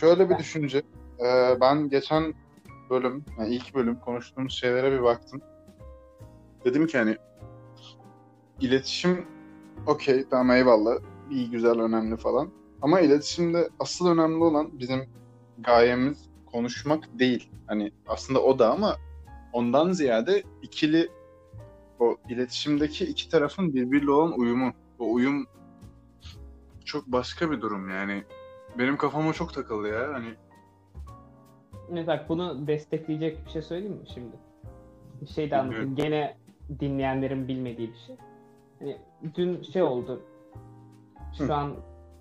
şöyle 0.00 0.30
bir 0.30 0.38
düşünce. 0.38 0.82
Ee, 1.20 1.56
ben 1.60 1.88
geçen 1.88 2.34
bölüm, 2.90 3.24
yani 3.38 3.54
ilk 3.54 3.74
bölüm 3.74 4.00
konuştuğumuz 4.00 4.52
şeylere 4.52 4.92
bir 4.92 5.02
baktım. 5.02 5.40
Dedim 6.64 6.86
ki 6.86 6.98
hani 6.98 7.16
iletişim 8.60 9.26
okey 9.86 10.28
tamam 10.30 10.50
eyvallah 10.50 10.98
iyi 11.30 11.50
güzel 11.50 11.80
önemli 11.80 12.16
falan. 12.16 12.50
Ama 12.82 13.00
iletişimde 13.00 13.68
asıl 13.78 14.08
önemli 14.08 14.44
olan 14.44 14.78
bizim 14.78 15.08
gayemiz 15.58 16.28
konuşmak 16.46 17.18
değil. 17.18 17.50
Hani 17.66 17.92
aslında 18.06 18.42
o 18.42 18.58
da 18.58 18.72
ama 18.72 18.96
ondan 19.52 19.92
ziyade 19.92 20.42
ikili 20.62 21.08
o 21.98 22.16
iletişimdeki 22.28 23.04
iki 23.04 23.28
tarafın 23.28 23.74
birbiriyle 23.74 24.10
olan 24.10 24.38
uyumu. 24.38 24.72
O 24.98 25.12
uyum 25.12 25.46
çok 26.84 27.06
başka 27.06 27.50
bir 27.50 27.60
durum 27.60 27.90
yani. 27.90 28.24
Benim 28.78 28.96
kafama 28.96 29.32
çok 29.32 29.54
takıldı 29.54 29.88
ya. 29.88 30.14
Hani 30.14 30.34
Evet 31.92 32.06
bak 32.06 32.28
bunu 32.28 32.66
destekleyecek 32.66 33.46
bir 33.46 33.50
şey 33.50 33.62
söyleyeyim 33.62 33.96
mi 33.96 34.08
şimdi? 34.14 34.36
Bir 35.20 35.26
şey 35.26 35.50
de 35.50 35.56
anlatayım. 35.56 35.96
Gene 35.96 36.36
dinleyenlerin 36.80 37.48
bilmediği 37.48 37.92
bir 37.92 37.98
şey. 38.06 38.16
Hani 38.78 38.96
dün 39.34 39.62
şey 39.62 39.82
oldu. 39.82 40.20
Şu 41.38 41.48
Hı. 41.48 41.54
an 41.54 41.72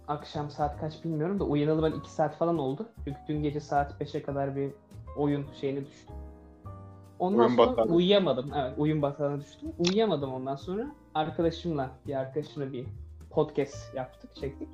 akşam 0.07 0.49
saat 0.49 0.79
kaç 0.79 1.03
bilmiyorum 1.03 1.39
da 1.39 1.43
uyanalı 1.43 1.83
ben 1.83 1.99
2 1.99 2.11
saat 2.11 2.37
falan 2.37 2.57
oldu. 2.57 2.89
Çünkü 3.05 3.19
dün 3.27 3.43
gece 3.43 3.59
saat 3.59 4.01
5'e 4.01 4.23
kadar 4.23 4.55
bir 4.55 4.71
oyun 5.17 5.45
şeyine 5.61 5.85
düştüm. 5.85 6.15
Ondan 7.19 7.39
Oyun 7.39 7.55
sonra 7.55 7.71
batağına. 7.71 7.91
uyuyamadım. 7.93 8.51
Evet 8.55 8.73
oyun 8.77 9.01
batağına 9.01 9.39
düştüm. 9.39 9.69
Uyuyamadım 9.79 10.33
ondan 10.33 10.55
sonra. 10.55 10.87
Arkadaşımla 11.15 11.91
bir 12.07 12.15
arkadaşımla 12.15 12.73
bir 12.73 12.85
podcast 13.29 13.95
yaptık, 13.95 14.35
çektik. 14.35 14.67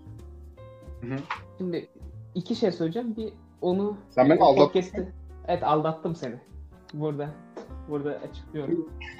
Hı 1.10 1.16
hı. 1.16 1.20
Şimdi 1.58 1.90
iki 2.36 2.56
şey 2.56 2.72
söyleyeceğim. 2.72 3.16
Bir 3.16 3.34
onu 3.62 3.98
Sen 4.10 4.30
beni 4.30 4.40
aldattın 4.40 4.80
podcast'i- 4.80 5.12
Evet 5.48 5.64
aldattım 5.64 6.16
seni. 6.16 6.36
Burada. 6.94 7.30
Burada 7.90 8.10
açıklıyorum. 8.10 8.90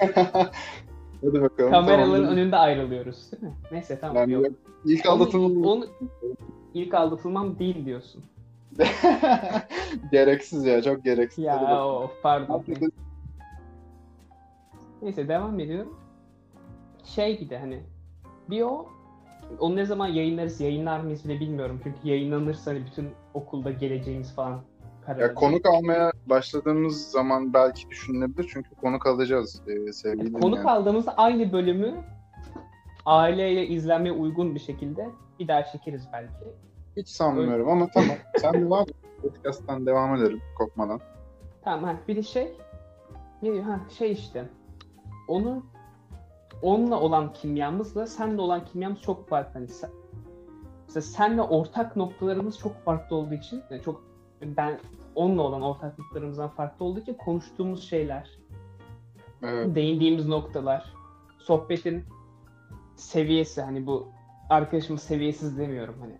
hadi 1.22 1.42
bakalım. 1.42 1.70
Kameraların 1.70 2.22
tamam. 2.22 2.32
önünde 2.38 2.56
ayrılıyoruz 2.56 3.32
değil 3.32 3.42
mi? 3.42 3.54
Neyse 3.72 3.98
tamam. 4.00 4.16
Yani 4.16 4.32
yok. 4.32 4.44
yok. 4.44 4.52
ilk 4.84 5.06
aldatılmam 5.06 5.64
onu, 5.64 5.86
ilk 6.74 6.94
aldatılmam 6.94 7.58
değil 7.58 7.86
diyorsun. 7.86 8.24
gereksiz 10.12 10.64
ya 10.64 10.82
çok 10.82 11.04
gereksiz. 11.04 11.44
Ya 11.44 11.54
bakalım. 11.54 12.04
o 12.04 12.10
pardon. 12.22 12.64
Neyse 15.02 15.28
devam 15.28 15.60
ediyorum. 15.60 15.94
Şey 17.04 17.40
bir 17.40 17.50
de 17.50 17.58
hani 17.58 17.80
bir 18.50 18.62
o 18.62 18.86
onu 19.60 19.76
ne 19.76 19.84
zaman 19.84 20.06
yayınlarız 20.06 20.60
yayınlar 20.60 21.00
mıyız 21.00 21.24
bile 21.24 21.40
bilmiyorum. 21.40 21.80
Çünkü 21.82 21.98
yayınlanırsa 22.04 22.70
hani 22.70 22.86
bütün 22.86 23.08
okulda 23.34 23.70
geleceğimiz 23.70 24.34
falan 24.34 24.60
karar 25.06 25.20
Ya 25.20 25.34
konuk 25.34 25.66
almaya 25.66 26.12
başladığımız 26.26 27.10
zaman 27.10 27.54
belki 27.54 27.90
düşünülebilir 27.90 28.50
çünkü 28.52 28.74
konuk 28.74 29.06
alacağız 29.06 29.62
e, 29.68 29.92
sevgili 29.92 30.32
Konuk 30.32 30.44
dinleyen. 30.58 30.64
aldığımızda 30.64 31.14
aynı 31.16 31.52
bölümü 31.52 31.94
aileyle 33.06 33.66
izlenmeye 33.66 34.12
uygun 34.12 34.54
bir 34.54 34.60
şekilde 34.60 35.08
bir 35.40 35.48
daha 35.48 35.64
çekeriz 35.64 36.08
belki. 36.12 36.32
Hiç 36.96 37.08
sanmıyorum 37.08 37.68
ama 37.68 37.88
tamam. 37.94 38.16
Sen 38.36 38.54
devam 38.54 38.82
et. 38.82 38.94
Podcast'tan 39.22 39.86
devam 39.86 40.14
edelim 40.16 40.40
kopmadan. 40.58 41.00
Tamam 41.64 41.84
ha 41.84 41.96
bir 42.08 42.16
de 42.16 42.22
şey 42.22 42.52
ne 43.42 43.52
diyor 43.52 43.64
ha 43.64 43.80
şey 43.98 44.12
işte 44.12 44.44
onu 45.28 45.62
onunla 46.62 47.00
olan 47.00 47.32
kimyamızla 47.32 48.06
senle 48.06 48.40
olan 48.40 48.64
kimyamız 48.64 49.00
çok 49.00 49.28
farklı. 49.28 49.52
Hani 49.52 49.68
sen, 49.68 49.90
mesela 50.86 51.02
senle 51.02 51.42
ortak 51.42 51.96
noktalarımız 51.96 52.58
çok 52.58 52.84
farklı 52.84 53.16
olduğu 53.16 53.34
için 53.34 53.62
yani 53.70 53.82
çok 53.82 54.04
ben 54.42 54.80
onunla 55.14 55.42
olan 55.42 55.62
ortak 55.62 55.98
noktalarımızdan 55.98 56.48
farklı 56.48 56.84
olduğu 56.84 57.00
için 57.00 57.14
konuştuğumuz 57.14 57.88
şeyler, 57.88 58.30
Evet. 59.42 59.74
değindiğimiz 59.74 60.26
noktalar, 60.28 60.92
sohbetin 61.38 62.04
seviyesi 62.96 63.62
hani 63.62 63.86
bu 63.86 64.08
arkadaşımız 64.50 65.02
seviyesiz 65.02 65.58
demiyorum 65.58 65.94
hani. 66.00 66.18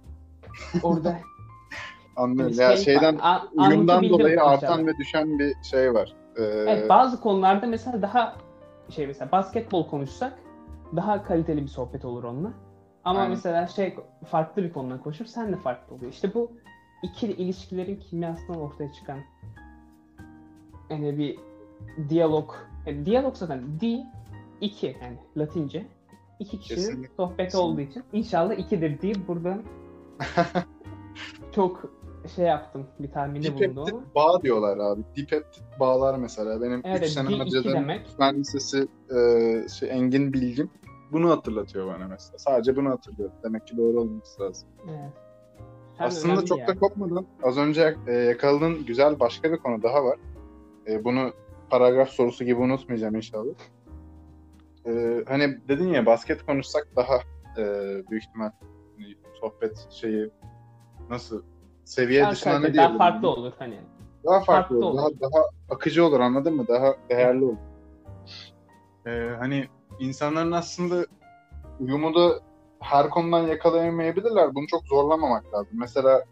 Orada 0.83 1.17
Anlıyorum. 2.17 2.55
Şey 2.55 2.65
Ya 2.65 2.77
şeyden 2.77 3.19
a- 3.23 3.47
uyumdan 3.53 4.09
dolayı 4.09 4.43
artan 4.43 4.87
ve 4.87 4.97
düşen 4.97 5.39
bir 5.39 5.55
şey 5.63 5.95
var. 5.95 6.13
Ee, 6.37 6.43
Evet, 6.43 6.89
bazı 6.89 7.21
konularda 7.21 7.67
mesela 7.67 8.03
daha 8.03 8.37
şey 8.91 9.07
mesela 9.07 9.33
basketbol 9.33 9.89
konuşsak 9.89 10.39
daha 10.97 11.23
kaliteli 11.23 11.63
bir 11.63 11.69
sohbet 11.69 12.05
olur 12.05 12.25
onunla. 12.25 12.53
Ama 13.05 13.19
Aynen. 13.19 13.31
mesela 13.31 13.67
şey 13.67 13.97
farklı 14.27 14.63
bir 14.63 14.73
konudan 14.73 14.99
konuşur 15.03 15.25
sen 15.25 15.53
de 15.53 15.57
farklı 15.57 15.95
oluyor. 15.97 16.13
İşte 16.13 16.35
bu 16.35 16.51
ikili 17.03 17.33
ilişkilerin 17.33 17.97
kimyasından 17.97 18.61
ortaya 18.61 18.93
çıkan 18.93 19.19
yani 20.91 21.19
bir 21.19 21.39
diyalog. 22.09 22.55
Yani 22.87 23.07
diyalog 23.07 23.37
zaten 23.37 23.81
di 23.81 24.03
iki 24.61 24.97
yani 25.03 25.17
Latince. 25.37 25.87
iki 26.39 26.59
kişinin 26.61 26.77
Kesinlikle. 26.77 27.15
sohbeti 27.17 27.37
Kesinlikle. 27.45 27.59
olduğu 27.59 27.81
için 27.81 28.03
inşallah 28.13 28.55
ikidir 28.55 29.03
deyip 29.03 29.29
buradan 29.29 29.63
çok 31.53 31.91
şey 32.29 32.45
yaptım 32.45 32.87
bir 32.99 33.11
tahminde 33.11 33.55
bulundum 33.55 33.87
dipeptit 33.87 34.15
bağ 34.15 34.43
diyorlar 34.43 34.79
abi. 34.79 35.03
Dipeptit 35.17 35.65
bağlar 35.81 36.19
mesela. 36.19 36.63
Benim 36.63 36.79
3 36.79 36.87
Evet, 36.87 37.09
sene 37.09 37.29
demek. 37.65 38.07
fen 38.19 38.39
lisesi 38.39 38.89
e, 39.17 39.69
şey, 39.69 39.91
Engin 39.91 40.33
Bilgim 40.33 40.71
bunu 41.13 41.31
hatırlatıyor 41.31 41.87
bana 41.87 42.09
mesela. 42.09 42.39
Sadece 42.39 42.77
bunu 42.77 42.91
hatırlıyor. 42.91 43.31
Demek 43.45 43.67
ki 43.67 43.77
doğru 43.77 44.01
olması 44.01 44.43
lazım. 44.43 44.69
Evet. 44.89 45.13
Aslında 45.99 46.45
çok 46.45 46.59
yani. 46.59 46.69
da 46.69 46.79
kopmadan 46.79 47.27
az 47.43 47.59
önce 47.59 47.97
e, 48.07 48.13
yakaladığın 48.13 48.87
güzel 48.87 49.21
başka 49.21 49.53
bir 49.53 49.57
konu 49.57 49.83
daha 49.83 50.05
var. 50.05 50.19
E, 50.89 51.05
bunu 51.05 51.33
paragraf 51.71 52.09
sorusu 52.09 52.45
gibi 52.45 52.61
unutmayacağım 52.61 53.17
inşallah. 53.17 53.55
E, 54.87 55.25
hani 55.29 55.59
dedin 55.69 55.89
ya 55.89 56.07
basket 56.07 56.47
konuşsak 56.47 56.89
daha 56.97 57.17
e, 57.59 57.65
büyük 58.11 58.25
ihtimal 58.25 58.51
hani 58.97 59.15
sohbet 59.41 59.87
şeyi 59.91 60.31
nasıl 61.11 61.43
seviye 61.87 62.23
Daha 62.23 62.33
dışına 62.33 62.53
ne 62.53 62.63
diyebilirim? 62.63 62.99
daha 62.99 62.99
farklı 62.99 63.29
olur 63.29 63.53
hani. 63.59 63.81
Daha 64.25 64.41
farklı, 64.41 64.53
farklı 64.53 64.87
olur. 64.87 64.99
olur. 65.03 65.21
Daha, 65.21 65.31
daha 65.31 65.43
akıcı 65.71 66.05
olur 66.05 66.21
anladın 66.21 66.57
mı? 66.57 66.69
Daha 66.69 66.95
değerli 67.11 67.45
olur. 67.45 67.57
E, 69.07 69.37
hani 69.39 69.69
insanların 69.99 70.53
aslında 70.53 71.07
uyumu 71.81 72.15
da 72.15 72.41
her 72.81 73.11
konudan 73.11 73.43
yakalayamayabilirler. 73.43 74.55
Bunu 74.55 74.67
çok 74.67 74.87
zorlamamak 74.87 75.55
lazım. 75.55 75.79
Mesela 75.79 76.25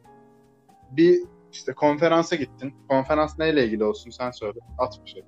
bir 0.90 1.22
işte 1.52 1.72
konferansa 1.72 2.36
gittin. 2.36 2.74
Konferans 2.88 3.38
neyle 3.38 3.64
ilgili 3.64 3.84
olsun 3.84 4.10
sen 4.10 4.30
söyle. 4.30 4.58
At 4.78 5.00
bir 5.04 5.10
şey. 5.10 5.22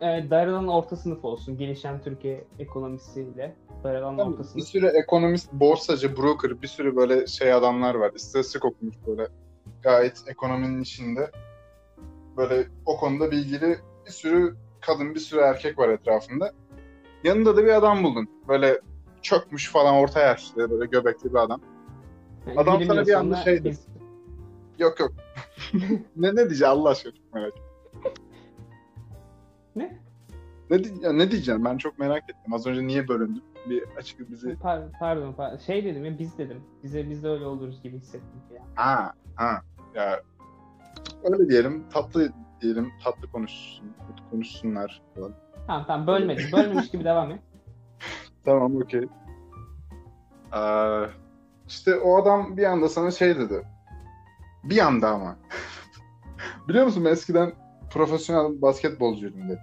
Evet, 0.00 0.30
darılan 0.30 0.68
orta 0.68 0.96
sınıf 0.96 1.24
olsun. 1.24 1.58
Gelişen 1.58 2.02
Türkiye 2.02 2.44
ekonomisiyle 2.58 3.56
orta 3.84 4.56
Bir 4.56 4.62
sürü 4.62 4.86
ekonomist, 4.86 5.52
borsacı, 5.52 6.16
broker, 6.16 6.62
bir 6.62 6.66
sürü 6.66 6.96
böyle 6.96 7.26
şey 7.26 7.52
adamlar 7.52 7.94
var. 7.94 8.12
İstatistik 8.14 8.64
okumuş 8.64 8.96
böyle. 9.06 9.28
Gayet 9.82 10.24
ekonominin 10.26 10.82
içinde. 10.82 11.30
Böyle 12.36 12.68
o 12.86 12.96
konuda 12.96 13.30
bilgili 13.30 13.78
bir 14.06 14.10
sürü 14.10 14.56
kadın, 14.80 15.14
bir 15.14 15.20
sürü 15.20 15.40
erkek 15.40 15.78
var 15.78 15.88
etrafında. 15.88 16.52
Yanında 17.24 17.56
da 17.56 17.64
bir 17.64 17.74
adam 17.74 18.04
buldun. 18.04 18.28
Böyle 18.48 18.80
çökmüş 19.22 19.70
falan 19.70 19.94
orta 19.94 20.20
yaşlı, 20.20 20.70
böyle 20.70 20.86
göbekli 20.86 21.30
bir 21.30 21.38
adam. 21.38 21.60
Yani 22.46 22.60
adam 22.60 22.74
20 22.74 22.86
sana 22.86 23.06
bir 23.06 23.12
anda 23.12 23.36
şey 23.36 23.64
biz- 23.64 23.88
Yok 24.78 25.00
yok. 25.00 25.12
ne 26.16 26.34
ne 26.34 26.48
diyeceğim 26.48 26.72
Allah 26.72 26.88
aşkına 26.88 27.12
çok 27.12 27.34
merak 27.34 27.52
ettim. 27.52 28.12
Ne? 29.76 29.98
Ne, 30.70 30.76
ya 31.02 31.12
ne 31.12 31.30
diyeceğim 31.30 31.64
ben 31.64 31.78
çok 31.78 31.98
merak 31.98 32.22
ettim. 32.22 32.54
Az 32.54 32.66
önce 32.66 32.86
niye 32.86 33.08
bölündüm? 33.08 33.42
Bir 33.70 33.84
açık 33.96 34.30
bizi. 34.30 34.56
Pardon, 34.62 34.92
pardon, 35.00 35.32
pardon. 35.32 35.56
Şey 35.56 35.84
dedim 35.84 36.04
ya 36.04 36.18
biz 36.18 36.38
dedim. 36.38 36.62
Bize 36.82 37.10
biz 37.10 37.22
de 37.22 37.28
öyle 37.28 37.44
oluruz 37.44 37.82
gibi 37.82 37.96
hissettim 37.96 38.40
ya. 38.54 38.62
Ha 38.74 39.12
ha. 39.34 39.62
Ya 39.94 40.20
öyle 41.24 41.48
diyelim. 41.48 41.84
Tatlı 41.90 42.32
diyelim. 42.60 42.92
Tatlı 43.04 43.30
konuşsun, 43.32 43.92
konuşsunlar 44.30 45.02
falan. 45.14 45.32
Tamam 45.66 45.84
tamam 45.86 46.06
bölmedim. 46.06 46.44
Bölmemiş 46.52 46.90
gibi 46.90 47.04
devam 47.04 47.30
et. 47.30 47.40
Tamam 48.44 48.76
okey. 48.76 49.08
Ee, 50.56 51.04
işte 51.68 51.96
o 51.96 52.22
adam 52.22 52.56
bir 52.56 52.64
anda 52.64 52.88
sana 52.88 53.10
şey 53.10 53.38
dedi. 53.38 53.62
Bir 54.64 54.78
anda 54.78 55.08
ama. 55.08 55.36
Biliyor 56.68 56.84
musun 56.84 57.04
ben 57.04 57.10
eskiden 57.10 57.52
profesyonel 57.90 58.62
basketbolcuydum 58.62 59.48
dedi. 59.48 59.60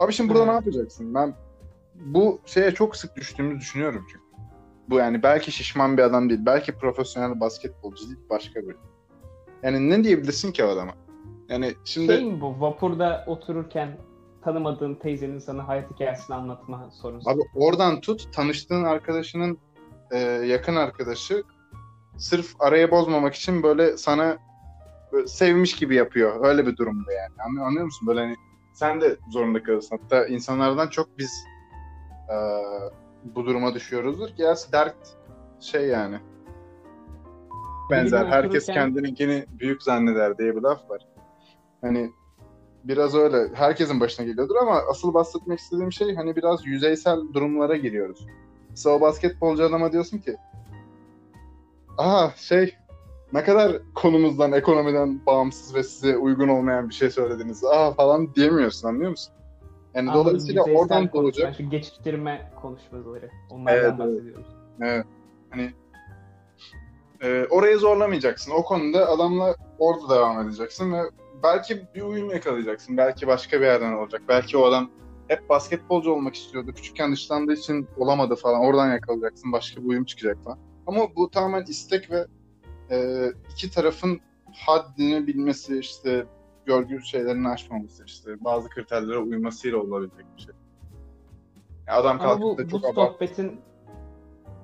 Abi 0.00 0.12
şimdi 0.12 0.30
burada 0.30 0.42
Evet. 0.42 0.50
ne 0.50 0.54
yapacaksın? 0.54 1.14
Ben 1.14 1.34
bu 1.94 2.40
şeye 2.46 2.70
çok 2.74 2.96
sık 2.96 3.16
düştüğümü 3.16 3.60
düşünüyorum 3.60 4.06
çünkü. 4.12 4.24
Bu 4.88 4.98
yani 4.98 5.22
belki 5.22 5.52
şişman 5.52 5.96
bir 5.96 6.02
adam 6.02 6.30
değil. 6.30 6.40
Belki 6.46 6.72
profesyonel 6.72 7.40
basketbolcu 7.40 8.06
değil. 8.06 8.20
Başka 8.30 8.62
biri. 8.62 8.76
Yani 9.62 9.90
ne 9.90 10.04
diyebilirsin 10.04 10.52
ki 10.52 10.64
o 10.64 10.68
adama? 10.68 10.92
Yani 11.48 11.74
şimdi 11.84 12.12
Şey 12.12 12.24
mi 12.24 12.40
bu? 12.40 12.60
Vapurda 12.60 13.24
otururken 13.26 13.96
tanımadığın 14.44 14.94
teyzenin 14.94 15.38
sana 15.38 15.68
hayat 15.68 15.90
hikayesini 15.90 16.36
anlatma 16.36 16.90
sorusu. 16.90 17.30
Abi 17.30 17.40
oradan 17.54 18.00
tut 18.00 18.32
tanıştığın 18.32 18.84
arkadaşının 18.84 19.58
e, 20.10 20.18
yakın 20.18 20.76
arkadaşı 20.76 21.42
sırf 22.16 22.60
arayı 22.60 22.90
bozmamak 22.90 23.34
için 23.34 23.62
böyle 23.62 23.96
sana 23.96 24.38
böyle 25.12 25.26
sevmiş 25.26 25.76
gibi 25.76 25.94
yapıyor. 25.94 26.46
Öyle 26.46 26.66
bir 26.66 26.76
durum 26.76 27.04
bu 27.06 27.12
yani. 27.12 27.42
Anlıyor, 27.48 27.66
anlıyor 27.66 27.84
musun? 27.84 28.08
Böyle 28.08 28.20
hani 28.20 28.36
sen 28.74 29.00
de 29.00 29.16
zorunda 29.30 29.62
kalırsın. 29.62 29.98
Hatta 30.02 30.26
insanlardan 30.26 30.88
çok 30.88 31.18
biz 31.18 31.44
e, 32.30 32.36
bu 33.24 33.46
duruma 33.46 33.74
düşüyoruzdur 33.74 34.28
ki 34.28 34.42
ya 34.42 34.54
dert 34.72 34.96
şey 35.60 35.86
yani 35.86 36.18
benzer. 37.90 38.26
Herkes 38.26 38.68
otururken- 38.68 38.74
kendininkini 38.74 39.44
büyük 39.60 39.82
zanneder 39.82 40.38
diye 40.38 40.56
bir 40.56 40.62
laf 40.62 40.90
var. 40.90 41.06
Hani 41.80 42.10
biraz 42.84 43.14
öyle. 43.14 43.54
Herkesin 43.54 44.00
başına 44.00 44.26
geliyordur 44.26 44.56
ama 44.56 44.82
asıl 44.90 45.14
bahsetmek 45.14 45.58
istediğim 45.58 45.92
şey 45.92 46.14
hani 46.14 46.36
biraz 46.36 46.66
yüzeysel 46.66 47.18
durumlara 47.32 47.76
giriyoruz. 47.76 48.26
Mesela 48.70 48.96
o 48.96 49.00
basketbolcu 49.00 49.64
adama 49.64 49.92
diyorsun 49.92 50.18
ki 50.18 50.36
aha 51.98 52.32
şey 52.36 52.74
ne 53.32 53.44
kadar 53.44 53.76
konumuzdan, 53.94 54.52
ekonomiden 54.52 55.26
bağımsız 55.26 55.74
ve 55.74 55.82
size 55.82 56.16
uygun 56.16 56.48
olmayan 56.48 56.88
bir 56.88 56.94
şey 56.94 57.10
söylediniz. 57.10 57.64
Aa 57.64 57.92
falan 57.92 58.34
diyemiyorsun 58.34 58.88
anlıyor 58.88 59.10
musun? 59.10 59.34
Yani 59.94 60.10
Anladım, 60.10 60.26
dolayısıyla 60.26 60.62
oradan 60.62 61.12
doğacak. 61.12 61.56
Şu 61.56 61.70
geçiştirme 61.70 62.52
konuşmaları. 62.62 63.30
Onlardan 63.50 63.74
evet. 63.74 63.98
bahsediyoruz. 63.98 64.46
Evet. 64.80 65.06
Hani 65.50 65.72
e, 67.22 67.46
orayı 67.50 67.78
zorlamayacaksın. 67.78 68.52
O 68.52 68.64
konuda 68.64 69.08
adamla 69.08 69.56
orada 69.78 70.14
devam 70.14 70.48
edeceksin 70.48 70.92
ve 70.92 71.00
belki 71.42 71.82
bir 71.94 72.02
uyum 72.02 72.30
yakalayacaksın. 72.30 72.96
Belki 72.96 73.26
başka 73.26 73.60
bir 73.60 73.66
yerden 73.66 73.92
olacak. 73.92 74.22
Belki 74.28 74.56
o 74.56 74.64
adam 74.64 74.90
hep 75.28 75.48
basketbolcu 75.48 76.12
olmak 76.12 76.34
istiyordu. 76.34 76.72
Küçükken 76.72 77.12
dışlandığı 77.12 77.52
için 77.52 77.88
olamadı 77.96 78.36
falan. 78.36 78.60
Oradan 78.60 78.92
yakalayacaksın. 78.92 79.52
Başka 79.52 79.82
bir 79.82 79.88
uyum 79.88 80.04
çıkacak 80.04 80.44
falan. 80.44 80.58
Ama 80.86 81.16
bu 81.16 81.30
tamamen 81.30 81.64
istek 81.64 82.10
ve 82.10 82.26
e, 82.90 83.28
iki 83.52 83.70
tarafın 83.70 84.20
haddini 84.52 85.26
bilmesi 85.26 85.78
işte 85.78 86.26
görgü 86.66 87.02
şeylerini 87.02 87.48
aşmaması 87.48 88.04
işte 88.04 88.44
bazı 88.44 88.68
kriterlere 88.68 89.18
uymasıyla 89.18 89.78
olabilecek 89.78 90.26
bir 90.36 90.42
şey. 90.42 90.54
Ya 91.88 91.94
adam 91.94 92.18
bu, 92.18 92.22
kalkıp 92.22 92.58
da 92.58 92.64
bu 92.64 92.70
çok 92.70 92.84
abart 92.84 93.12
sohbetin 93.12 93.60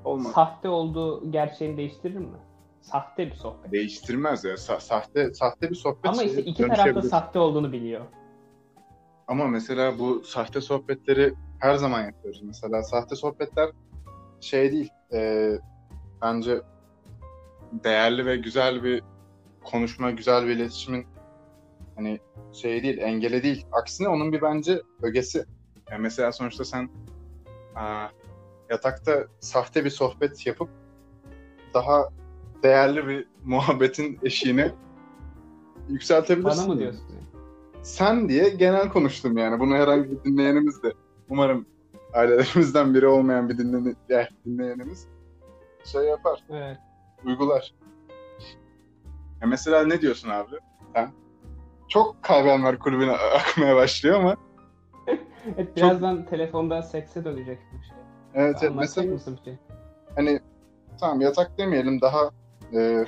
olmaz. 0.04 0.32
sahte 0.32 0.68
olduğu 0.68 1.30
gerçeğini 1.30 1.76
değiştirir 1.76 2.16
mi? 2.18 2.38
Sahte 2.80 3.26
bir 3.26 3.34
sohbet. 3.34 3.72
Değiştirmez 3.72 4.44
ya. 4.44 4.54
Sa- 4.54 4.80
sahte 4.80 5.34
sahte 5.34 5.70
bir 5.70 5.74
sohbet 5.74 6.06
Ama 6.10 6.22
işte 6.22 6.42
iki 6.42 6.62
taraf 6.62 6.78
da 6.78 6.84
dönüşebilir. 6.84 7.08
sahte 7.10 7.38
olduğunu 7.38 7.72
biliyor. 7.72 8.04
Ama 9.28 9.46
mesela 9.46 9.98
bu 9.98 10.22
sahte 10.24 10.60
sohbetleri 10.60 11.34
her 11.58 11.74
zaman 11.74 12.02
yapıyoruz. 12.04 12.42
Mesela 12.42 12.82
sahte 12.82 13.16
sohbetler 13.16 13.70
şey 14.40 14.72
değil. 14.72 14.90
e, 15.12 15.52
bence 16.22 16.62
değerli 17.72 18.26
ve 18.26 18.36
güzel 18.36 18.82
bir 18.84 19.02
konuşma, 19.64 20.10
güzel 20.10 20.46
bir 20.46 20.56
iletişimin 20.56 21.06
hani 22.00 22.18
şey 22.52 22.82
değil, 22.82 22.98
engeli 22.98 23.42
değil. 23.42 23.66
Aksine 23.72 24.08
onun 24.08 24.32
bir 24.32 24.42
bence 24.42 24.82
ögesi. 25.02 25.44
Yani 25.90 26.00
mesela 26.02 26.32
sonuçta 26.32 26.64
sen 26.64 26.90
aa, 27.76 28.06
yatakta 28.70 29.24
sahte 29.40 29.84
bir 29.84 29.90
sohbet 29.90 30.46
yapıp 30.46 30.68
daha 31.74 32.08
değerli 32.62 33.06
bir 33.06 33.28
muhabbetin 33.44 34.18
eşiğini 34.22 34.72
yükseltebilirsin. 35.88 36.62
Bana 36.64 36.74
mı 36.74 36.80
diyorsun? 36.80 37.02
sen 37.82 38.28
diye 38.28 38.48
genel 38.48 38.88
konuştum 38.88 39.38
yani. 39.38 39.60
Bunu 39.60 39.74
herhangi 39.74 40.10
bir 40.10 40.24
dinleyenimiz 40.24 40.82
de 40.82 40.92
umarım 41.28 41.66
ailelerimizden 42.14 42.94
biri 42.94 43.06
olmayan 43.06 43.48
bir 43.48 43.58
dinleyenimiz 43.58 45.06
şey 45.84 46.02
yapar, 46.02 46.44
Evet. 46.50 46.78
uygular. 47.24 47.74
Ya 49.42 49.46
mesela 49.46 49.84
ne 49.84 50.00
diyorsun 50.00 50.28
abi? 50.28 50.56
Sen 50.94 51.10
çok 51.90 52.22
kahven 52.22 52.64
var 52.64 52.78
kulübüne 52.78 53.10
akmaya 53.36 53.76
başlıyor 53.76 54.20
ama 54.20 54.36
Evet, 55.56 55.76
birazdan 55.76 56.26
telefonda 56.26 56.82
sekse 56.82 57.24
dönecek 57.24 57.58
bu 57.72 57.82
şey. 57.84 57.96
evet, 58.34 58.56
evet 58.62 58.72
mesela 58.76 59.12
mısın 59.12 59.36
bir 59.40 59.44
şey? 59.44 59.58
hani 60.16 60.40
tamam 61.00 61.20
yatak 61.20 61.58
demeyelim 61.58 62.00
daha 62.00 62.30
e, 62.74 63.04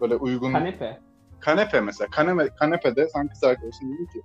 böyle 0.00 0.16
uygun 0.16 0.52
Kanepe. 0.52 1.00
kanepe 1.40 1.80
mesela 1.80 2.10
kanepe, 2.10 2.48
kanepede 2.54 3.08
sen 3.08 3.28
kız 3.28 3.44
arkadaşın 3.44 3.92
dedi 3.92 4.12
ki 4.12 4.22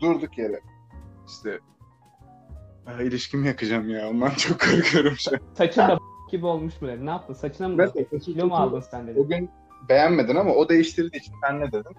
durduk 0.00 0.38
yere 0.38 0.60
işte 1.26 1.60
"Aa, 2.86 3.02
ilişkimi 3.02 3.46
yakacağım 3.46 3.88
ya 3.90 4.08
ondan 4.10 4.30
çok 4.36 4.60
korkuyorum 4.60 5.16
şu 5.16 5.30
an. 5.30 5.38
Saçın 5.54 5.82
da 5.82 5.98
gibi 6.30 6.46
olmuş 6.46 6.82
mu 6.82 6.88
dedi. 6.88 7.06
Ne 7.06 7.10
yaptın? 7.10 7.34
Saçına 7.34 7.68
mı? 7.68 7.74
Mesela? 7.76 8.18
Kilo 8.18 8.46
mu 8.46 8.56
aldın 8.56 8.80
sen 8.80 9.06
dedi. 9.06 9.20
O 9.20 9.26
gün 9.28 9.50
beğenmedin 9.88 10.36
ama 10.36 10.54
o 10.54 10.68
değiştirdiği 10.68 11.20
için 11.20 11.34
sen 11.46 11.60
ne 11.60 11.72
dedin? 11.72 11.96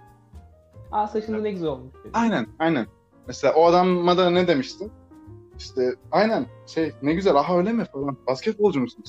Aa 0.91 1.07
saçında 1.07 1.37
ne 1.41 1.51
güzel 1.51 1.69
olmuş 1.69 1.93
dedi. 1.93 2.09
Aynen, 2.13 2.47
aynen. 2.59 2.87
Mesela 3.27 3.53
o 3.53 3.65
adama 3.65 4.17
da 4.17 4.29
ne 4.29 4.47
demiştin? 4.47 4.91
İşte 5.57 5.95
aynen 6.11 6.45
şey 6.67 6.91
ne 7.01 7.13
güzel 7.13 7.35
aha 7.35 7.57
öyle 7.57 7.73
mi 7.73 7.85
falan. 7.85 8.17
Basketbolcu 8.27 8.79
musun? 8.79 9.05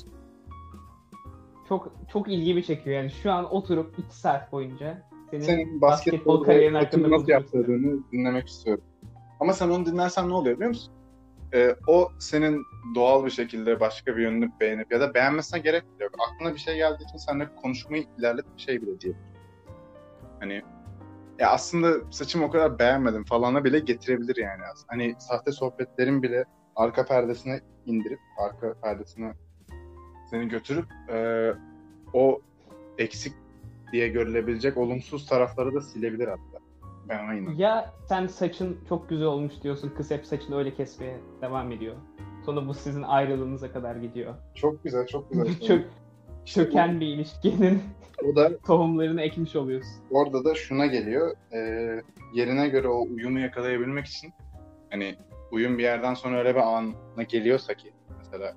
Çok 1.69 1.93
çok 2.13 2.29
ilgimi 2.29 2.65
çekiyor 2.65 2.97
yani 2.97 3.11
şu 3.11 3.33
an 3.33 3.55
oturup 3.55 3.99
2 3.99 4.17
saat 4.17 4.53
boyunca 4.53 5.03
senin, 5.31 5.43
Senin 5.43 5.81
basketbol 5.81 5.89
basketbol 5.89 6.45
kariyerin 6.45 6.75
hakkında 6.75 7.11
nasıl 7.11 7.29
yaptığını 7.29 7.99
dinlemek 8.13 8.49
istiyorum. 8.49 8.85
Ama 9.41 9.53
sen 9.53 9.69
onu 9.69 9.87
dinlersen 9.87 10.29
ne 10.29 10.35
oluyor 10.35 10.57
biliyor 10.57 10.69
musun? 10.69 10.93
Ee, 11.55 11.77
o 11.87 12.13
senin 12.19 12.67
doğal 12.95 13.25
bir 13.25 13.31
şekilde 13.31 13.81
başka 13.81 14.17
bir 14.17 14.23
yönünü 14.23 14.51
beğenip 14.61 14.93
ya 14.93 15.01
da 15.01 15.15
beğenmesine 15.15 15.59
gerek 15.59 15.85
yok. 16.01 16.11
Aklına 16.29 16.55
bir 16.55 16.59
şey 16.59 16.77
geldiği 16.77 17.05
için 17.05 17.19
seninle 17.19 17.49
konuşmayı 17.63 18.05
ilerlet 18.19 18.45
bir 18.57 18.63
şey 18.63 18.83
bile 18.83 19.01
diye. 19.01 19.15
Hani 20.41 20.63
ya 21.39 21.51
aslında 21.51 22.13
saçımı 22.13 22.45
o 22.45 22.51
kadar 22.51 22.79
beğenmedim 22.79 23.25
falana 23.25 23.65
bile 23.65 23.79
getirebilir 23.79 24.37
yani. 24.37 24.63
Hani 24.87 25.15
sahte 25.19 25.53
sohbetlerin 25.53 26.23
bile 26.23 26.45
arka 26.77 27.05
perdesine 27.05 27.61
indirip 27.87 28.21
arka 28.39 28.75
perdesine 28.75 29.33
seni 30.31 30.49
götürüp 30.49 30.87
e, 31.11 31.51
o 32.13 32.41
eksik 32.99 33.35
diye 33.93 34.09
görülebilecek 34.09 34.77
olumsuz 34.77 35.27
tarafları 35.27 35.75
da 35.75 35.81
silebilir 35.81 36.29
hatta. 36.29 36.56
Ben 37.09 37.25
inanıyorum. 37.25 37.59
Ya 37.59 37.95
sen 38.09 38.27
saçın 38.27 38.79
çok 38.89 39.09
güzel 39.09 39.27
olmuş 39.27 39.53
diyorsun. 39.63 39.93
Kız 39.97 40.11
hep 40.11 40.27
saçını 40.27 40.57
öyle 40.59 40.75
kesmeye 40.75 41.21
devam 41.43 41.73
ediyor. 41.73 41.95
Sonra 42.47 42.69
bu 42.69 42.75
sizin 42.75 43.03
ayrılığınıza 43.03 43.73
kadar 43.73 43.97
gidiyor. 43.97 44.35
Çok 44.55 44.85
güzel, 44.85 45.07
çok 45.07 45.31
güzel. 45.31 45.61
Çök, 45.67 45.87
çöken 46.45 47.01
bir 47.01 47.07
ilişkinin 47.07 47.83
O 48.33 48.37
da 48.37 48.59
tohumlarını 48.67 49.23
ekmiş 49.23 49.57
oluyorsun. 49.57 49.93
orada 50.11 50.45
da 50.45 50.55
şuna 50.55 50.87
geliyor. 50.87 51.37
e, 51.53 51.59
yerine 52.35 52.69
göre 52.69 52.89
o 52.89 53.01
uyumu 53.03 53.39
yakalayabilmek 53.39 54.07
için 54.07 54.33
hani 54.91 55.17
uyum 55.53 55.79
bir 55.79 55.83
yerden 55.83 56.15
sonra 56.15 56.39
öyle 56.39 56.55
bir 56.55 56.61
ana 56.61 57.23
geliyorsa 57.23 57.75
ki 57.75 57.93
mesela 58.19 58.55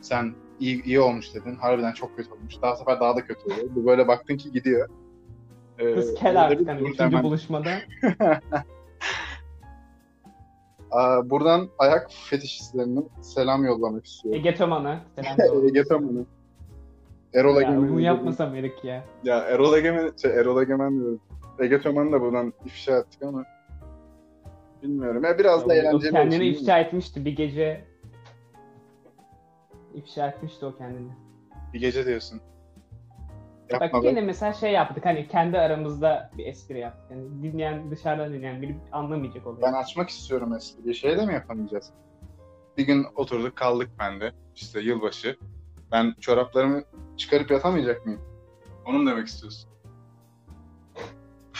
sen 0.00 0.34
iyi, 0.60 0.84
iyi 0.84 1.00
olmuş 1.00 1.34
dedin. 1.34 1.54
Harbiden 1.56 1.92
çok 1.92 2.16
kötü 2.16 2.30
olmuş. 2.30 2.62
Daha 2.62 2.76
sefer 2.76 3.00
daha 3.00 3.16
da 3.16 3.24
kötü 3.24 3.40
oluyor. 3.44 3.68
Bu 3.74 3.86
böyle 3.86 4.08
baktın 4.08 4.36
ki 4.36 4.52
gidiyor. 4.52 4.88
E, 5.80 5.94
Kız 5.94 6.14
kel 6.14 6.30
orada 6.30 6.40
artık 6.40 6.68
hani 6.68 6.80
ikinci 6.80 7.02
hemen. 7.02 7.22
buluşmada. 7.24 7.70
Aa, 10.90 11.30
buradan 11.30 11.68
ayak 11.78 12.10
fetişistlerine 12.12 13.00
selam 13.20 13.64
yollamak 13.64 14.06
istiyorum. 14.06 14.40
Ege 14.40 14.54
Toman'a 14.54 15.00
selam 15.38 15.66
Ege 15.68 15.84
Taman'ı. 15.84 16.24
Erol 17.34 17.54
Ya 17.56 17.60
Egemen'i 17.60 17.90
bunu 17.90 18.00
yapmasam 18.00 18.54
Erik 18.54 18.84
ya. 18.84 19.04
Ya 19.24 19.38
Erol 19.38 19.74
Egemen, 19.76 20.12
şey, 20.22 20.30
Erol 20.30 20.62
Egemen 20.62 20.98
diyorum. 21.00 21.20
Ege 21.58 21.80
Toman'ı 21.80 22.12
da 22.12 22.20
buradan 22.20 22.52
ifşa 22.66 22.98
ettik 22.98 23.22
ama 23.22 23.44
bilmiyorum. 24.82 25.24
Ya 25.24 25.38
biraz 25.38 25.62
da 25.68 25.68
O 25.68 25.72
eğlenceli 25.72 26.10
kendini 26.12 26.34
olsun, 26.50 26.60
ifşa 26.60 26.78
etmişti 26.78 27.24
bir 27.24 27.36
gece. 27.36 27.84
ifşa 29.94 30.28
etmişti 30.28 30.66
o 30.66 30.76
kendini. 30.76 31.10
Bir 31.74 31.80
gece 31.80 32.06
diyorsun. 32.06 32.40
Bak 33.72 33.82
Yapma 33.82 33.98
gene 33.98 34.16
be. 34.16 34.20
mesela 34.26 34.52
şey 34.52 34.72
yaptık 34.72 35.04
hani 35.06 35.28
kendi 35.28 35.58
aramızda 35.58 36.30
bir 36.38 36.46
espri 36.46 36.78
yaptık. 36.78 37.10
Yani 37.10 37.42
dinleyen 37.42 37.90
dışarıdan 37.90 38.32
dinleyen 38.32 38.62
biri 38.62 38.76
anlamayacak 38.92 39.46
oluyor. 39.46 39.62
Ben 39.62 39.72
açmak 39.72 40.08
istiyorum 40.08 40.54
espriyi. 40.54 40.94
Şey 40.94 41.16
de 41.18 41.26
mi 41.26 41.32
yapamayacağız? 41.32 41.92
Bir 42.78 42.86
gün 42.86 43.06
oturduk 43.16 43.56
kaldık 43.56 43.90
ben 43.98 44.20
de. 44.20 44.32
İşte 44.56 44.80
yılbaşı. 44.80 45.36
Ben 45.92 46.14
çoraplarımı 46.20 46.82
çıkarıp 47.16 47.50
yatamayacak 47.50 48.06
mıyım? 48.06 48.20
Onu 48.86 48.98
mu 48.98 49.10
demek 49.10 49.26
istiyorsun? 49.26 49.70